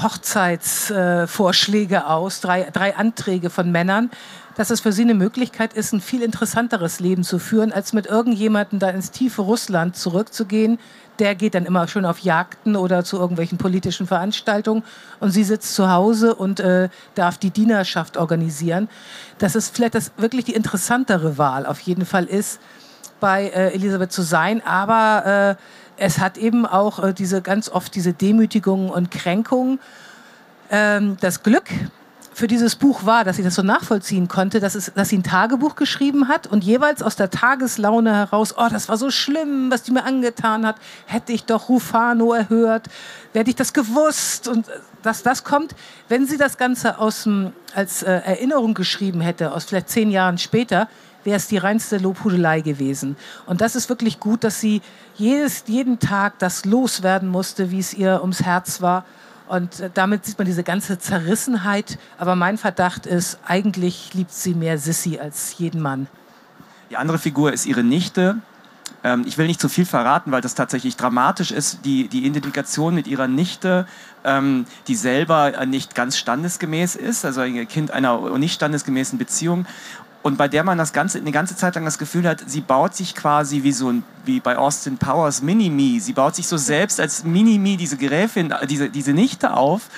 Hochzeitsvorschläge 0.00 1.96
äh, 1.96 1.98
aus, 1.98 2.40
drei, 2.40 2.68
drei 2.72 2.94
Anträge 2.96 3.50
von 3.50 3.72
Männern, 3.72 4.10
dass 4.58 4.70
es 4.70 4.80
für 4.80 4.90
sie 4.90 5.02
eine 5.02 5.14
Möglichkeit 5.14 5.72
ist, 5.72 5.92
ein 5.92 6.00
viel 6.00 6.20
interessanteres 6.20 6.98
Leben 6.98 7.22
zu 7.22 7.38
führen, 7.38 7.72
als 7.72 7.92
mit 7.92 8.06
irgendjemandem 8.06 8.80
da 8.80 8.90
ins 8.90 9.12
tiefe 9.12 9.42
Russland 9.42 9.94
zurückzugehen, 9.94 10.80
der 11.20 11.36
geht 11.36 11.54
dann 11.54 11.64
immer 11.64 11.86
schön 11.86 12.04
auf 12.04 12.18
Jagden 12.18 12.74
oder 12.74 13.04
zu 13.04 13.18
irgendwelchen 13.18 13.56
politischen 13.56 14.08
Veranstaltungen 14.08 14.82
und 15.20 15.30
sie 15.30 15.44
sitzt 15.44 15.76
zu 15.76 15.92
Hause 15.92 16.34
und 16.34 16.58
äh, 16.58 16.88
darf 17.14 17.38
die 17.38 17.50
Dienerschaft 17.50 18.16
organisieren. 18.16 18.88
Dass 19.38 19.54
es 19.54 19.68
vielleicht 19.68 19.94
das 19.94 20.10
wirklich 20.16 20.44
die 20.44 20.54
interessantere 20.54 21.38
Wahl 21.38 21.64
auf 21.64 21.78
jeden 21.78 22.04
Fall 22.04 22.24
ist, 22.24 22.58
bei 23.20 23.50
äh, 23.50 23.72
Elisabeth 23.74 24.10
zu 24.10 24.22
sein, 24.22 24.60
aber 24.66 25.56
äh, 25.56 26.04
es 26.04 26.18
hat 26.18 26.36
eben 26.36 26.66
auch 26.66 26.98
äh, 27.02 27.14
diese 27.14 27.42
ganz 27.42 27.68
oft 27.68 27.94
diese 27.94 28.12
Demütigungen 28.12 28.90
und 28.90 29.12
Kränkungen. 29.12 29.78
Ähm, 30.70 31.16
das 31.20 31.44
Glück, 31.44 31.68
für 32.38 32.46
dieses 32.46 32.76
Buch 32.76 33.04
war, 33.04 33.24
dass 33.24 33.38
ich 33.38 33.44
das 33.44 33.56
so 33.56 33.62
nachvollziehen 33.62 34.28
konnte, 34.28 34.60
dass, 34.60 34.76
es, 34.76 34.92
dass 34.94 35.08
sie 35.08 35.18
ein 35.18 35.24
Tagebuch 35.24 35.74
geschrieben 35.74 36.28
hat 36.28 36.46
und 36.46 36.62
jeweils 36.62 37.02
aus 37.02 37.16
der 37.16 37.30
Tageslaune 37.30 38.14
heraus, 38.14 38.54
oh, 38.56 38.68
das 38.70 38.88
war 38.88 38.96
so 38.96 39.10
schlimm, 39.10 39.72
was 39.72 39.82
die 39.82 39.90
mir 39.90 40.04
angetan 40.04 40.64
hat, 40.64 40.76
hätte 41.06 41.32
ich 41.32 41.44
doch 41.46 41.68
Rufano 41.68 42.32
erhört, 42.32 42.86
hätte 43.34 43.50
ich 43.50 43.56
das 43.56 43.72
gewusst 43.72 44.46
und 44.46 44.68
äh, 44.68 44.72
dass 45.02 45.24
das 45.24 45.42
kommt, 45.42 45.74
wenn 46.08 46.26
sie 46.26 46.36
das 46.36 46.56
Ganze 46.58 46.98
aus 47.00 47.28
als 47.74 48.04
äh, 48.04 48.12
Erinnerung 48.12 48.74
geschrieben 48.74 49.20
hätte, 49.20 49.52
aus 49.52 49.64
vielleicht 49.64 49.88
zehn 49.88 50.10
Jahren 50.10 50.38
später, 50.38 50.88
wäre 51.24 51.36
es 51.36 51.48
die 51.48 51.58
reinste 51.58 51.98
Lobhudelei 51.98 52.60
gewesen. 52.60 53.16
Und 53.46 53.60
das 53.60 53.74
ist 53.74 53.88
wirklich 53.88 54.20
gut, 54.20 54.44
dass 54.44 54.60
sie 54.60 54.80
jedes, 55.16 55.64
jeden 55.66 55.98
Tag 55.98 56.38
das 56.38 56.64
loswerden 56.64 57.28
musste, 57.28 57.72
wie 57.72 57.80
es 57.80 57.94
ihr 57.94 58.20
ums 58.22 58.42
Herz 58.42 58.80
war 58.80 59.04
und 59.48 59.80
äh, 59.80 59.90
damit 59.92 60.24
sieht 60.26 60.38
man 60.38 60.46
diese 60.46 60.62
ganze 60.62 60.98
Zerrissenheit. 60.98 61.98
Aber 62.18 62.36
mein 62.36 62.58
Verdacht 62.58 63.06
ist, 63.06 63.38
eigentlich 63.46 64.14
liebt 64.14 64.32
sie 64.32 64.54
mehr 64.54 64.78
Sissy 64.78 65.18
als 65.18 65.58
jeden 65.58 65.80
Mann. 65.80 66.06
Die 66.90 66.96
andere 66.96 67.18
Figur 67.18 67.52
ist 67.52 67.66
ihre 67.66 67.82
Nichte. 67.82 68.36
Ähm, 69.04 69.24
ich 69.26 69.38
will 69.38 69.46
nicht 69.46 69.60
zu 69.60 69.68
viel 69.68 69.86
verraten, 69.86 70.32
weil 70.32 70.40
das 70.40 70.54
tatsächlich 70.54 70.96
dramatisch 70.96 71.50
ist. 71.50 71.84
Die, 71.84 72.08
die 72.08 72.20
Identifikation 72.20 72.94
mit 72.94 73.06
ihrer 73.06 73.28
Nichte, 73.28 73.86
ähm, 74.24 74.66
die 74.86 74.94
selber 74.94 75.66
nicht 75.66 75.94
ganz 75.94 76.16
standesgemäß 76.16 76.96
ist, 76.96 77.24
also 77.24 77.40
ein 77.42 77.68
Kind 77.68 77.90
einer 77.90 78.38
nicht 78.38 78.54
standesgemäßen 78.54 79.18
Beziehung 79.18 79.66
und 80.28 80.36
bei 80.36 80.46
der 80.46 80.62
man 80.62 80.76
das 80.76 80.92
ganze, 80.92 81.16
eine 81.16 81.32
ganze 81.32 81.56
Zeit 81.56 81.74
lang 81.74 81.86
das 81.86 81.96
Gefühl 81.96 82.28
hat, 82.28 82.42
sie 82.46 82.60
baut 82.60 82.94
sich 82.94 83.14
quasi 83.14 83.62
wie 83.62 83.72
so 83.72 83.90
ein, 83.90 84.04
wie 84.26 84.40
bei 84.40 84.58
Austin 84.58 84.98
Powers 84.98 85.40
Mini-Me. 85.40 86.00
Sie 86.02 86.12
baut 86.12 86.36
sich 86.36 86.46
so 86.46 86.58
selbst 86.58 87.00
als 87.00 87.24
Mini-Me 87.24 87.78
diese 87.78 87.96
Gräfin, 87.96 88.54
diese, 88.68 88.90
diese 88.90 89.14
Nichte 89.14 89.54
auf. 89.54 89.88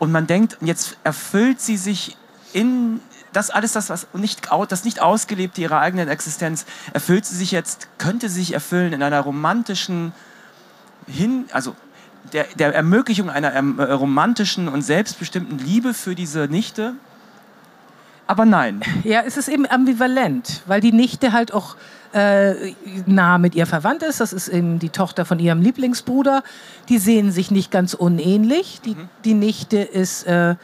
Und 0.00 0.10
man 0.10 0.26
denkt, 0.26 0.58
jetzt 0.62 0.96
erfüllt 1.04 1.60
sie 1.60 1.76
sich 1.76 2.16
in 2.52 2.98
das 3.32 3.50
alles, 3.50 3.70
das, 3.70 3.88
was 3.88 4.08
nicht, 4.14 4.48
das 4.68 4.82
nicht 4.82 5.00
ausgelebte 5.00 5.60
ihrer 5.60 5.78
eigenen 5.78 6.08
Existenz, 6.08 6.66
erfüllt 6.92 7.24
sie 7.24 7.36
sich 7.36 7.52
jetzt, 7.52 7.86
könnte 7.98 8.28
sie 8.28 8.40
sich 8.40 8.54
erfüllen 8.54 8.92
in 8.92 9.04
einer 9.04 9.20
romantischen, 9.20 10.12
hin, 11.06 11.44
also 11.52 11.76
der, 12.32 12.46
der 12.56 12.74
Ermöglichung 12.74 13.30
einer 13.30 13.54
ähm, 13.54 13.78
romantischen 13.78 14.66
und 14.66 14.82
selbstbestimmten 14.82 15.56
Liebe 15.60 15.94
für 15.94 16.16
diese 16.16 16.48
Nichte 16.48 16.94
aber 18.28 18.44
nein. 18.44 18.80
Ja, 19.04 19.22
es 19.26 19.36
ist 19.36 19.48
eben 19.48 19.66
ambivalent, 19.66 20.62
weil 20.66 20.80
die 20.80 20.92
Nichte 20.92 21.32
halt 21.32 21.52
auch 21.52 21.76
äh, 22.12 22.72
nah 23.06 23.38
mit 23.38 23.54
ihr 23.54 23.66
verwandt 23.66 24.02
ist. 24.02 24.20
Das 24.20 24.32
ist 24.32 24.48
eben 24.48 24.78
die 24.78 24.90
Tochter 24.90 25.24
von 25.24 25.38
ihrem 25.38 25.62
Lieblingsbruder. 25.62 26.42
Die 26.88 26.98
sehen 26.98 27.32
sich 27.32 27.50
nicht 27.50 27.70
ganz 27.70 27.94
unähnlich. 27.94 28.80
Die, 28.84 28.94
mhm. 28.94 29.08
die 29.24 29.34
Nichte 29.34 29.78
ist 29.78 30.26
äh, 30.26 30.56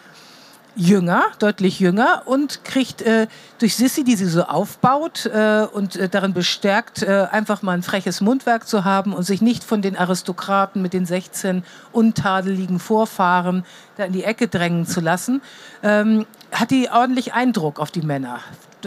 jünger, 0.77 1.25
deutlich 1.39 1.81
jünger 1.81 2.23
und 2.27 2.65
kriegt 2.65 3.03
äh, 3.03 3.27
durch 3.59 3.77
Sissy, 3.77 4.05
die 4.05 4.17
sie 4.17 4.27
so 4.27 4.43
aufbaut 4.43 5.27
äh, 5.27 5.67
und 5.73 5.97
äh, 5.97 6.09
darin 6.09 6.33
bestärkt, 6.33 7.03
äh, 7.03 7.27
einfach 7.31 7.63
mal 7.63 7.73
ein 7.73 7.83
freches 7.83 8.21
Mundwerk 8.21 8.67
zu 8.67 8.85
haben 8.85 9.13
und 9.13 9.23
sich 9.23 9.41
nicht 9.41 9.65
von 9.65 9.83
den 9.83 9.97
Aristokraten 9.97 10.83
mit 10.83 10.93
den 10.93 11.07
16 11.07 11.65
untadeligen 11.93 12.79
Vorfahren 12.79 13.65
da 13.97 14.05
in 14.05 14.13
die 14.13 14.25
Ecke 14.25 14.49
drängen 14.49 14.87
zu 14.87 15.01
lassen, 15.01 15.43
ähm, 15.83 16.27
hat 16.51 16.71
die 16.71 16.89
ordentlich 16.91 17.35
Eindruck 17.35 17.79
auf 17.79 17.91
die 17.91 18.03
Männer. 18.03 18.41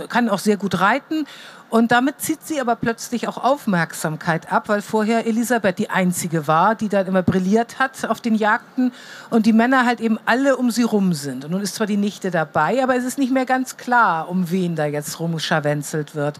Kann 0.10 0.30
auch 0.30 0.39
sehr 0.39 0.58
gut 0.58 0.80
reiten 0.80 1.26
und 1.69 1.91
damit 1.91 2.21
zieht 2.21 2.45
sie 2.45 2.62
aber 2.62 2.75
plötzlich 2.77 3.27
auch 3.27 3.38
Aufmerksamkeit 3.38 4.51
ab, 4.51 4.69
weil 4.69 4.82
vorher 4.82 5.27
Elisabeth 5.27 5.77
die 5.77 5.89
einzige 5.89 6.47
war, 6.47 6.75
die 6.75 6.88
dann 6.88 7.08
immer 7.08 7.23
brilliert 7.23 7.77
hat 7.77 8.06
auf 8.06 8.21
den 8.21 8.36
Jagden 8.36 8.93
und 9.30 9.45
die 9.45 9.53
Männer 9.53 9.86
halt 9.86 9.99
eben 9.99 10.17
alle 10.25 10.56
um 10.56 10.71
sie 10.71 10.84
rum 10.84 11.13
sind. 11.13 11.43
Und 11.43 11.51
nun 11.51 11.62
ist 11.62 11.75
zwar 11.75 11.88
die 11.88 11.97
Nichte 11.97 12.32
dabei, 12.32 12.82
aber 12.82 12.95
es 12.95 13.03
ist 13.03 13.17
nicht 13.17 13.34
mehr 13.34 13.45
ganz 13.45 13.75
klar, 13.75 14.30
um 14.30 14.49
wen 14.49 14.75
da 14.75 14.86
jetzt 14.86 15.19
rumscharwenzelt 15.19 16.15
wird. 16.15 16.39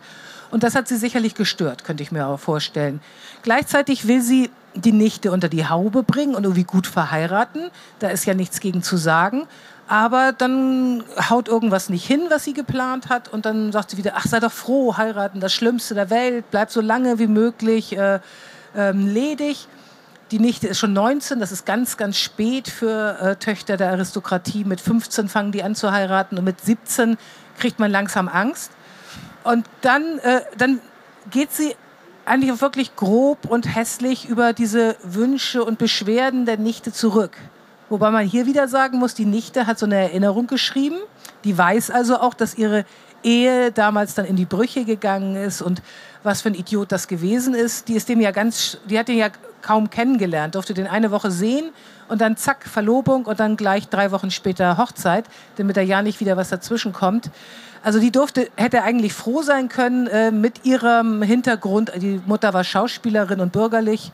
Und 0.50 0.64
das 0.64 0.76
hat 0.76 0.88
sie 0.88 0.96
sicherlich 0.96 1.36
gestört, 1.36 1.84
könnte 1.84 2.04
ich 2.04 2.12
mir 2.14 2.28
auch 2.28 2.40
vorstellen. 2.40 3.02
Gleichzeitig 3.42 4.08
will 4.08 4.22
sie 4.22 4.50
die 4.76 4.94
Nichte 4.94 5.32
unter 5.32 5.50
die 5.50 5.68
Haube 5.68 6.04
bringen 6.04 6.36
und 6.36 6.44
irgendwie 6.44 6.64
gut 6.64 6.88
verheiraten. 6.88 7.70
Da 8.00 8.10
ist 8.10 8.26
ja 8.26 8.34
nichts 8.34 8.60
gegen 8.60 8.82
zu 8.84 8.96
sagen. 8.96 9.48
Aber 9.88 10.34
dann 10.34 11.04
haut 11.30 11.48
irgendwas 11.48 11.90
nicht 11.90 12.06
hin, 12.06 12.26
was 12.30 12.44
sie 12.44 12.54
geplant 12.54 13.08
hat. 13.08 13.30
Und 13.30 13.46
dann 13.46 13.72
sagt 13.72 13.92
sie 13.92 13.98
wieder, 13.98 14.14
ach, 14.16 14.26
sei 14.26 14.40
doch 14.40 14.52
froh, 14.52 14.98
heiraten, 14.98 15.40
das 15.40 15.54
Schlimmste 15.54 15.96
der 15.96 16.10
Welt, 16.10 16.46
bleib 16.52 16.72
so 16.72 16.82
lange 16.82 17.20
wie 17.20 17.28
möglich 17.28 17.98
äh, 17.98 18.20
ähm, 18.76 19.08
ledig. 19.08 19.68
Die 20.32 20.40
Nichte 20.40 20.68
ist 20.68 20.80
schon 20.80 20.92
19, 20.92 21.40
das 21.40 21.54
ist 21.54 21.66
ganz, 21.66 21.96
ganz 21.96 22.18
spät 22.18 22.68
für 22.68 23.18
äh, 23.22 23.36
Töchter 23.38 23.78
der 23.78 23.92
Aristokratie. 23.92 24.66
Mit 24.66 24.82
15 24.82 25.30
fangen 25.30 25.54
die 25.54 25.64
an 25.64 25.74
zu 25.74 25.94
heiraten 25.94 26.38
und 26.38 26.44
mit 26.44 26.60
17 26.60 27.18
kriegt 27.58 27.80
man 27.80 27.90
langsam 27.90 28.28
Angst. 28.28 28.72
Und 29.46 29.66
dann, 29.80 30.20
äh, 30.20 30.42
dann 30.58 30.82
geht 31.32 31.54
sie 31.54 31.78
eigentlich 32.26 32.60
wirklich 32.60 32.98
grob 32.98 33.46
und 33.46 33.74
hässlich 33.74 34.28
über 34.28 34.52
diese 34.52 34.98
Wünsche 35.02 35.64
und 35.64 35.80
Beschwerden 35.80 36.46
der 36.46 36.58
Nichte 36.58 36.92
zurück. 36.92 37.38
Wobei 37.90 38.12
man 38.12 38.26
hier 38.26 38.46
wieder 38.46 38.68
sagen 38.68 39.00
muss, 39.00 39.14
die 39.14 39.26
Nichte 39.26 39.66
hat 39.66 39.80
so 39.80 39.86
eine 39.86 39.96
Erinnerung 39.96 40.48
geschrieben. 40.48 40.98
Die 41.44 41.58
weiß 41.58 41.90
also 41.90 42.20
auch, 42.20 42.34
dass 42.34 42.58
ihre 42.58 42.86
Ehe 43.24 43.72
damals 43.72 44.14
dann 44.14 44.26
in 44.26 44.36
die 44.36 44.46
Brüche 44.46 44.86
gegangen 44.86 45.36
ist 45.36 45.62
und 45.62 45.82
was 46.24 46.42
für 46.42 46.50
ein 46.50 46.54
Idiot 46.54 46.92
das 46.92 47.08
gewesen 47.08 47.54
ist. 47.54 47.88
Die 47.88 47.94
ist 47.94 48.10
dem 48.10 48.20
ja 48.22 48.32
ganz, 48.32 48.78
die 48.90 49.00
hat 49.00 49.08
den 49.08 49.18
ja 49.18 49.30
kaum 49.62 49.90
kennengelernt, 49.90 50.56
durfte 50.56 50.74
den 50.74 50.88
eine 50.88 51.12
Woche 51.12 51.32
sehen 51.32 51.72
und 52.10 52.22
dann 52.22 52.38
zack, 52.38 52.66
Verlobung 52.66 53.26
und 53.26 53.40
dann 53.40 53.58
gleich 53.58 53.90
drei 53.90 54.12
Wochen 54.12 54.32
später 54.32 54.78
Hochzeit, 54.78 55.26
damit 55.56 55.78
da 55.78 55.82
ja 55.82 56.02
nicht 56.02 56.20
wieder 56.20 56.38
was 56.38 56.50
dazwischen 56.50 56.94
kommt. 56.94 57.32
Also 57.84 58.00
die 58.00 58.12
durfte, 58.12 58.50
hätte 58.56 58.84
eigentlich 58.84 59.14
froh 59.14 59.42
sein 59.42 59.70
können 59.70 60.08
äh, 60.08 60.32
mit 60.32 60.66
ihrem 60.66 61.22
Hintergrund. 61.22 61.92
Die 61.96 62.22
Mutter 62.26 62.54
war 62.54 62.64
Schauspielerin 62.64 63.40
und 63.40 63.52
bürgerlich. 63.52 64.12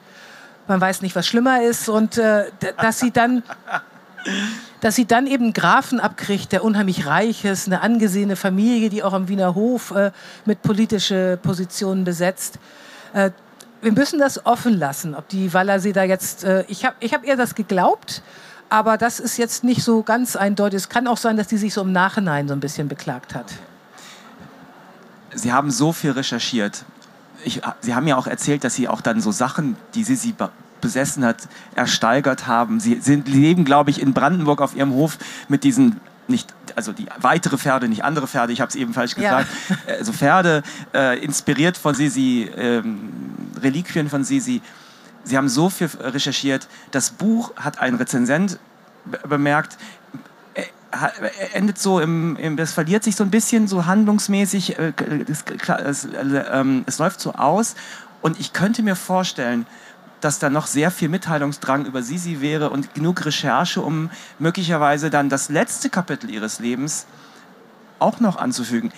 Man 0.67 0.79
weiß 0.79 1.01
nicht, 1.01 1.15
was 1.15 1.27
schlimmer 1.27 1.61
ist. 1.61 1.89
Und 1.89 2.17
äh, 2.17 2.45
dass 2.77 2.99
sie 2.99 3.11
dann 3.11 3.43
dass 4.81 4.95
sie 4.95 5.05
dann 5.05 5.27
eben 5.27 5.45
einen 5.45 5.53
Grafen 5.53 5.99
abkriegt, 5.99 6.51
der 6.51 6.63
unheimlich 6.63 7.05
reich 7.05 7.45
ist, 7.45 7.67
eine 7.67 7.81
angesehene 7.81 8.35
Familie, 8.35 8.89
die 8.89 9.03
auch 9.03 9.13
am 9.13 9.27
Wiener 9.27 9.55
Hof 9.55 9.91
äh, 9.91 10.11
mit 10.45 10.61
politische 10.61 11.37
Positionen 11.41 12.03
besetzt. 12.03 12.59
Äh, 13.13 13.31
wir 13.81 13.91
müssen 13.91 14.19
das 14.19 14.45
offen 14.45 14.77
lassen, 14.79 15.13
ob 15.15 15.27
die 15.27 15.53
Wallersee 15.53 15.91
da 15.91 16.03
jetzt, 16.03 16.43
äh, 16.43 16.63
ich 16.67 16.85
habe 16.85 16.95
ich 16.99 17.13
hab 17.13 17.25
ihr 17.25 17.35
das 17.35 17.55
geglaubt, 17.55 18.21
aber 18.69 18.97
das 18.97 19.19
ist 19.19 19.37
jetzt 19.37 19.63
nicht 19.63 19.83
so 19.83 20.03
ganz 20.03 20.35
eindeutig. 20.35 20.77
Es 20.77 20.89
kann 20.89 21.07
auch 21.07 21.17
sein, 21.17 21.37
dass 21.37 21.47
die 21.47 21.57
sich 21.57 21.73
so 21.73 21.81
im 21.81 21.91
Nachhinein 21.91 22.47
so 22.47 22.53
ein 22.53 22.59
bisschen 22.59 22.87
beklagt 22.87 23.35
hat. 23.35 23.53
Sie 25.33 25.51
haben 25.51 25.71
so 25.71 25.91
viel 25.91 26.11
recherchiert. 26.11 26.85
Ich, 27.43 27.61
Sie 27.81 27.95
haben 27.95 28.07
ja 28.07 28.15
auch 28.15 28.27
erzählt, 28.27 28.63
dass 28.63 28.75
Sie 28.75 28.87
auch 28.87 29.01
dann 29.01 29.21
so 29.21 29.31
Sachen, 29.31 29.75
die 29.95 30.03
Sie, 30.03 30.15
Sie 30.15 30.33
besessen 30.81 31.25
hat, 31.25 31.47
ersteigert 31.75 32.45
haben. 32.45 32.79
Sie 32.79 32.99
sind, 33.01 33.27
leben, 33.27 33.65
glaube 33.65 33.89
ich, 33.89 34.01
in 34.01 34.13
Brandenburg 34.13 34.61
auf 34.61 34.75
ihrem 34.75 34.93
Hof 34.93 35.17
mit 35.47 35.63
diesen 35.63 35.99
nicht, 36.27 36.53
also 36.75 36.93
die 36.93 37.07
weitere 37.19 37.57
Pferde, 37.57 37.87
nicht 37.89 38.03
andere 38.03 38.27
Pferde, 38.27 38.53
ich 38.53 38.61
habe 38.61 38.69
es 38.69 38.75
eben 38.75 38.93
falsch 38.93 39.15
gesagt. 39.15 39.47
Ja. 39.69 39.95
Also 39.97 40.13
Pferde, 40.13 40.63
äh, 40.93 41.19
inspiriert 41.19 41.77
von 41.77 41.95
Sisi, 41.95 42.49
ähm, 42.55 43.11
Reliquien 43.61 44.09
von 44.09 44.23
Sisi. 44.23 44.61
Sie 45.25 45.37
haben 45.37 45.49
so 45.49 45.69
viel 45.69 45.89
recherchiert. 45.99 46.67
Das 46.91 47.11
Buch 47.11 47.53
hat 47.55 47.79
ein 47.79 47.95
Rezensent 47.95 48.59
bemerkt, 49.27 49.77
er 49.77 50.02
endet 51.53 51.77
so 51.77 51.99
im, 51.99 52.35
im, 52.37 52.57
das 52.57 52.73
verliert 52.73 53.03
sich 53.03 53.15
so 53.15 53.23
ein 53.23 53.31
bisschen 53.31 53.67
so 53.67 53.85
handlungsmäßig, 53.85 54.77
äh, 54.77 54.93
es, 55.27 55.43
es, 55.67 56.05
äh, 56.05 56.81
es 56.85 56.99
läuft 56.99 57.19
so 57.19 57.33
aus 57.33 57.75
und 58.21 58.39
ich 58.39 58.53
könnte 58.53 58.83
mir 58.83 58.95
vorstellen, 58.95 59.65
dass 60.21 60.39
da 60.39 60.49
noch 60.49 60.67
sehr 60.67 60.89
viel 60.89 61.09
Mitteilungsdrang 61.09 61.85
über 61.85 62.01
Sisi 62.01 62.39
wäre 62.39 62.69
und 62.69 62.93
genug 62.93 63.25
Recherche, 63.25 63.81
um 63.81 64.09
möglicherweise 64.39 65.09
dann 65.09 65.29
das 65.29 65.49
letzte 65.49 65.89
Kapitel 65.89 66.29
ihres 66.29 66.59
Lebens 66.59 67.05
auch 67.99 68.19
noch 68.19 68.37
anzufügen. 68.37 68.91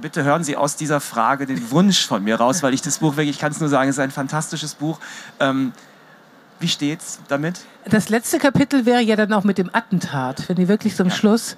Bitte 0.00 0.24
hören 0.24 0.42
Sie 0.42 0.56
aus 0.56 0.74
dieser 0.74 1.00
Frage 1.00 1.46
den 1.46 1.70
Wunsch 1.70 2.04
von 2.04 2.24
mir 2.24 2.36
raus, 2.36 2.64
weil 2.64 2.74
ich 2.74 2.82
das 2.82 2.98
Buch 2.98 3.16
wirklich, 3.16 3.36
ich 3.36 3.38
kann 3.38 3.52
es 3.52 3.60
nur 3.60 3.68
sagen, 3.68 3.88
es 3.88 3.96
ist 3.96 4.00
ein 4.00 4.10
fantastisches 4.10 4.74
Buch. 4.74 4.98
Ähm, 5.38 5.72
wie 6.62 6.68
steht's 6.68 7.20
damit? 7.28 7.60
Das 7.84 8.08
letzte 8.08 8.38
Kapitel 8.38 8.86
wäre 8.86 9.02
ja 9.02 9.16
dann 9.16 9.32
auch 9.32 9.44
mit 9.44 9.58
dem 9.58 9.68
Attentat, 9.72 10.48
wenn 10.48 10.56
die 10.56 10.68
wirklich 10.68 10.96
zum 10.96 11.08
ja. 11.08 11.14
Schluss. 11.14 11.56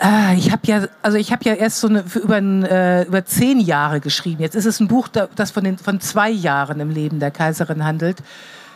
Äh, 0.00 0.36
ich 0.36 0.52
habe 0.52 0.62
ja, 0.66 0.86
also 1.02 1.16
ich 1.16 1.32
habe 1.32 1.44
ja 1.44 1.54
erst 1.54 1.80
so 1.80 1.88
eine, 1.88 2.04
über, 2.14 2.38
äh, 2.38 3.04
über 3.04 3.24
zehn 3.24 3.58
Jahre 3.60 4.00
geschrieben. 4.00 4.42
Jetzt 4.42 4.54
ist 4.54 4.66
es 4.66 4.78
ein 4.80 4.88
Buch, 4.88 5.08
das 5.08 5.50
von, 5.50 5.64
den, 5.64 5.78
von 5.78 6.00
zwei 6.00 6.30
Jahren 6.30 6.80
im 6.80 6.90
Leben 6.90 7.18
der 7.18 7.30
Kaiserin 7.30 7.84
handelt. 7.84 8.18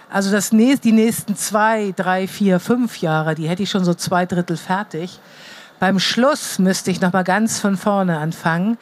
Also 0.09 0.33
das 0.33 0.51
nächst, 0.51 0.85
die 0.85 0.92
nächsten 0.92 1.37
zwei, 1.37 1.92
drei, 1.94 2.27
vier, 2.27 2.59
fünf 2.59 2.99
Jahre, 2.99 3.35
die 3.35 3.49
hätte 3.49 3.62
ich 3.62 3.70
schon 3.70 3.85
so 3.85 3.94
zwei 3.94 4.27
Drittel 4.27 4.57
fertig. 4.57 5.20
Beim 5.79 5.99
Schluss 5.99 6.59
müsste 6.59 6.90
ich 6.90 7.01
noch 7.01 7.12
mal 7.12 7.23
ganz 7.23 7.61
von 7.61 7.77
vorne 7.77 8.18
anfangen 8.18 8.77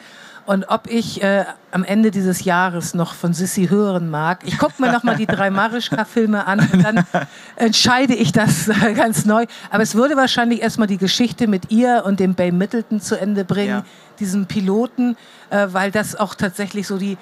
und 0.49 0.65
ob 0.67 0.87
ich 0.87 1.21
äh, 1.21 1.45
am 1.69 1.83
Ende 1.83 2.09
dieses 2.09 2.43
Jahres 2.43 2.95
noch 2.95 3.13
von 3.13 3.35
Sissy 3.35 3.67
hören 3.67 4.09
mag. 4.09 4.39
Ich 4.45 4.57
gucke 4.57 4.81
mir 4.81 4.91
noch 4.91 5.03
mal 5.03 5.15
die 5.15 5.27
drei 5.27 5.51
Marischka-Filme 5.51 6.47
an 6.47 6.67
und 6.73 6.83
dann 6.83 7.05
entscheide 7.55 8.15
ich 8.15 8.31
das 8.31 8.67
äh, 8.67 8.93
ganz 8.95 9.25
neu. 9.25 9.45
Aber 9.69 9.83
es 9.83 9.93
würde 9.93 10.17
wahrscheinlich 10.17 10.63
erstmal 10.63 10.87
die 10.87 10.97
Geschichte 10.97 11.45
mit 11.45 11.69
ihr 11.69 12.01
und 12.03 12.19
dem 12.19 12.33
Bay 12.33 12.51
Middleton 12.51 12.99
zu 12.99 13.15
Ende 13.19 13.45
bringen, 13.45 13.69
ja. 13.69 13.85
diesem 14.19 14.47
Piloten, 14.47 15.17
äh, 15.51 15.67
weil 15.69 15.91
das 15.91 16.15
auch 16.15 16.33
tatsächlich 16.33 16.87
so 16.87 16.97
die 16.97 17.19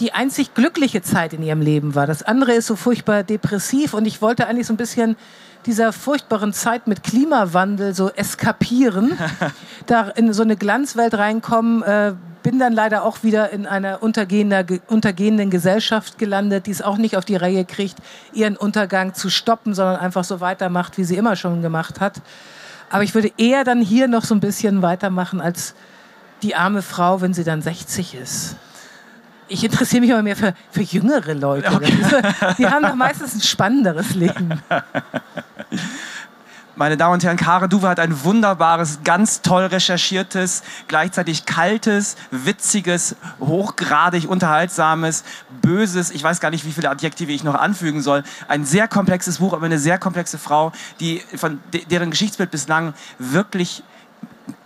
die 0.00 0.12
einzig 0.12 0.54
glückliche 0.54 1.02
Zeit 1.02 1.34
in 1.34 1.42
ihrem 1.42 1.60
Leben 1.60 1.94
war. 1.94 2.06
Das 2.06 2.22
andere 2.22 2.52
ist 2.54 2.66
so 2.66 2.74
furchtbar 2.74 3.22
depressiv 3.22 3.94
und 3.94 4.06
ich 4.06 4.22
wollte 4.22 4.46
eigentlich 4.46 4.66
so 4.66 4.72
ein 4.72 4.78
bisschen 4.78 5.16
dieser 5.66 5.92
furchtbaren 5.92 6.54
Zeit 6.54 6.86
mit 6.86 7.02
Klimawandel 7.02 7.94
so 7.94 8.10
eskapieren, 8.10 9.18
da 9.86 10.08
in 10.08 10.32
so 10.32 10.42
eine 10.42 10.56
Glanzwelt 10.56 11.14
reinkommen, 11.14 11.82
äh, 11.82 12.14
bin 12.42 12.58
dann 12.58 12.72
leider 12.72 13.04
auch 13.04 13.22
wieder 13.22 13.50
in 13.50 13.66
einer 13.66 14.02
untergehenden 14.02 15.50
Gesellschaft 15.50 16.16
gelandet, 16.16 16.66
die 16.66 16.70
es 16.70 16.80
auch 16.80 16.96
nicht 16.96 17.18
auf 17.18 17.26
die 17.26 17.36
Reihe 17.36 17.66
kriegt, 17.66 17.98
ihren 18.32 18.56
Untergang 18.56 19.12
zu 19.12 19.28
stoppen, 19.28 19.74
sondern 19.74 19.96
einfach 19.96 20.24
so 20.24 20.40
weitermacht, 20.40 20.96
wie 20.96 21.04
sie 21.04 21.16
immer 21.16 21.36
schon 21.36 21.60
gemacht 21.60 22.00
hat. 22.00 22.22
Aber 22.88 23.02
ich 23.02 23.14
würde 23.14 23.30
eher 23.36 23.64
dann 23.64 23.82
hier 23.82 24.08
noch 24.08 24.24
so 24.24 24.34
ein 24.34 24.40
bisschen 24.40 24.80
weitermachen 24.80 25.42
als 25.42 25.74
die 26.42 26.54
arme 26.54 26.80
Frau, 26.80 27.20
wenn 27.20 27.34
sie 27.34 27.44
dann 27.44 27.60
60 27.60 28.14
ist. 28.14 28.56
Ich 29.50 29.64
interessiere 29.64 30.00
mich 30.00 30.12
aber 30.12 30.22
mehr 30.22 30.36
für, 30.36 30.54
für 30.70 30.82
jüngere 30.82 31.34
Leute. 31.34 31.72
Okay. 31.72 31.92
Die 32.56 32.66
haben 32.66 32.84
doch 32.84 32.94
meistens 32.94 33.34
ein 33.34 33.40
spannenderes 33.40 34.14
Leben. 34.14 34.62
Meine 36.76 36.96
Damen 36.96 37.14
und 37.14 37.24
Herren, 37.24 37.36
Kare 37.36 37.68
Duwe 37.68 37.88
hat 37.88 37.98
ein 37.98 38.22
wunderbares, 38.24 39.00
ganz 39.02 39.42
toll 39.42 39.64
recherchiertes, 39.64 40.62
gleichzeitig 40.86 41.46
kaltes, 41.46 42.16
witziges, 42.30 43.16
hochgradig 43.40 44.30
unterhaltsames, 44.30 45.24
böses, 45.60 46.12
ich 46.12 46.22
weiß 46.22 46.38
gar 46.40 46.50
nicht, 46.50 46.64
wie 46.64 46.72
viele 46.72 46.88
Adjektive 46.88 47.32
ich 47.32 47.42
noch 47.42 47.56
anfügen 47.56 48.02
soll, 48.02 48.22
ein 48.46 48.64
sehr 48.64 48.86
komplexes 48.86 49.38
Buch, 49.38 49.52
aber 49.52 49.66
eine 49.66 49.80
sehr 49.80 49.98
komplexe 49.98 50.38
Frau, 50.38 50.70
die, 51.00 51.22
von 51.34 51.58
deren 51.90 52.10
Geschichtsbild 52.10 52.52
bislang 52.52 52.94
wirklich 53.18 53.82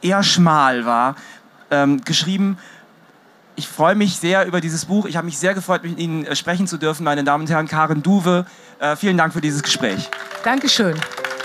eher 0.03 0.23
schmal 0.23 0.85
war, 0.85 1.17
ähm, 1.71 2.05
geschrieben 2.05 2.59
ich 3.57 3.69
freue 3.69 3.95
mich 3.95 4.17
sehr 4.17 4.47
über 4.47 4.61
dieses 4.61 4.85
Buch. 4.87 5.07
Ich 5.07 5.17
habe 5.17 5.27
mich 5.27 5.39
sehr 5.39 5.55
gefreut, 5.55 5.83
mit 5.83 5.99
Ihnen 5.99 6.25
äh, 6.27 6.37
sprechen 6.37 6.67
zu 6.67 6.79
dürfen, 6.79 7.05
meine 7.05 7.25
Damen 7.25 7.45
und 7.45 7.51
Herren. 7.51 7.69
Karen 7.69 8.03
Duwe, 8.03 8.47
äh, 8.79 8.97
vielen 8.97 9.17
Dank 9.17 9.33
für 9.33 9.41
dieses 9.41 9.63
Gespräch. 9.63 10.11
Dankeschön. 10.45 10.95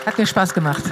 Hat 0.06 0.18
mir 0.18 0.26
Spaß 0.26 0.54
gemacht. 0.54 0.84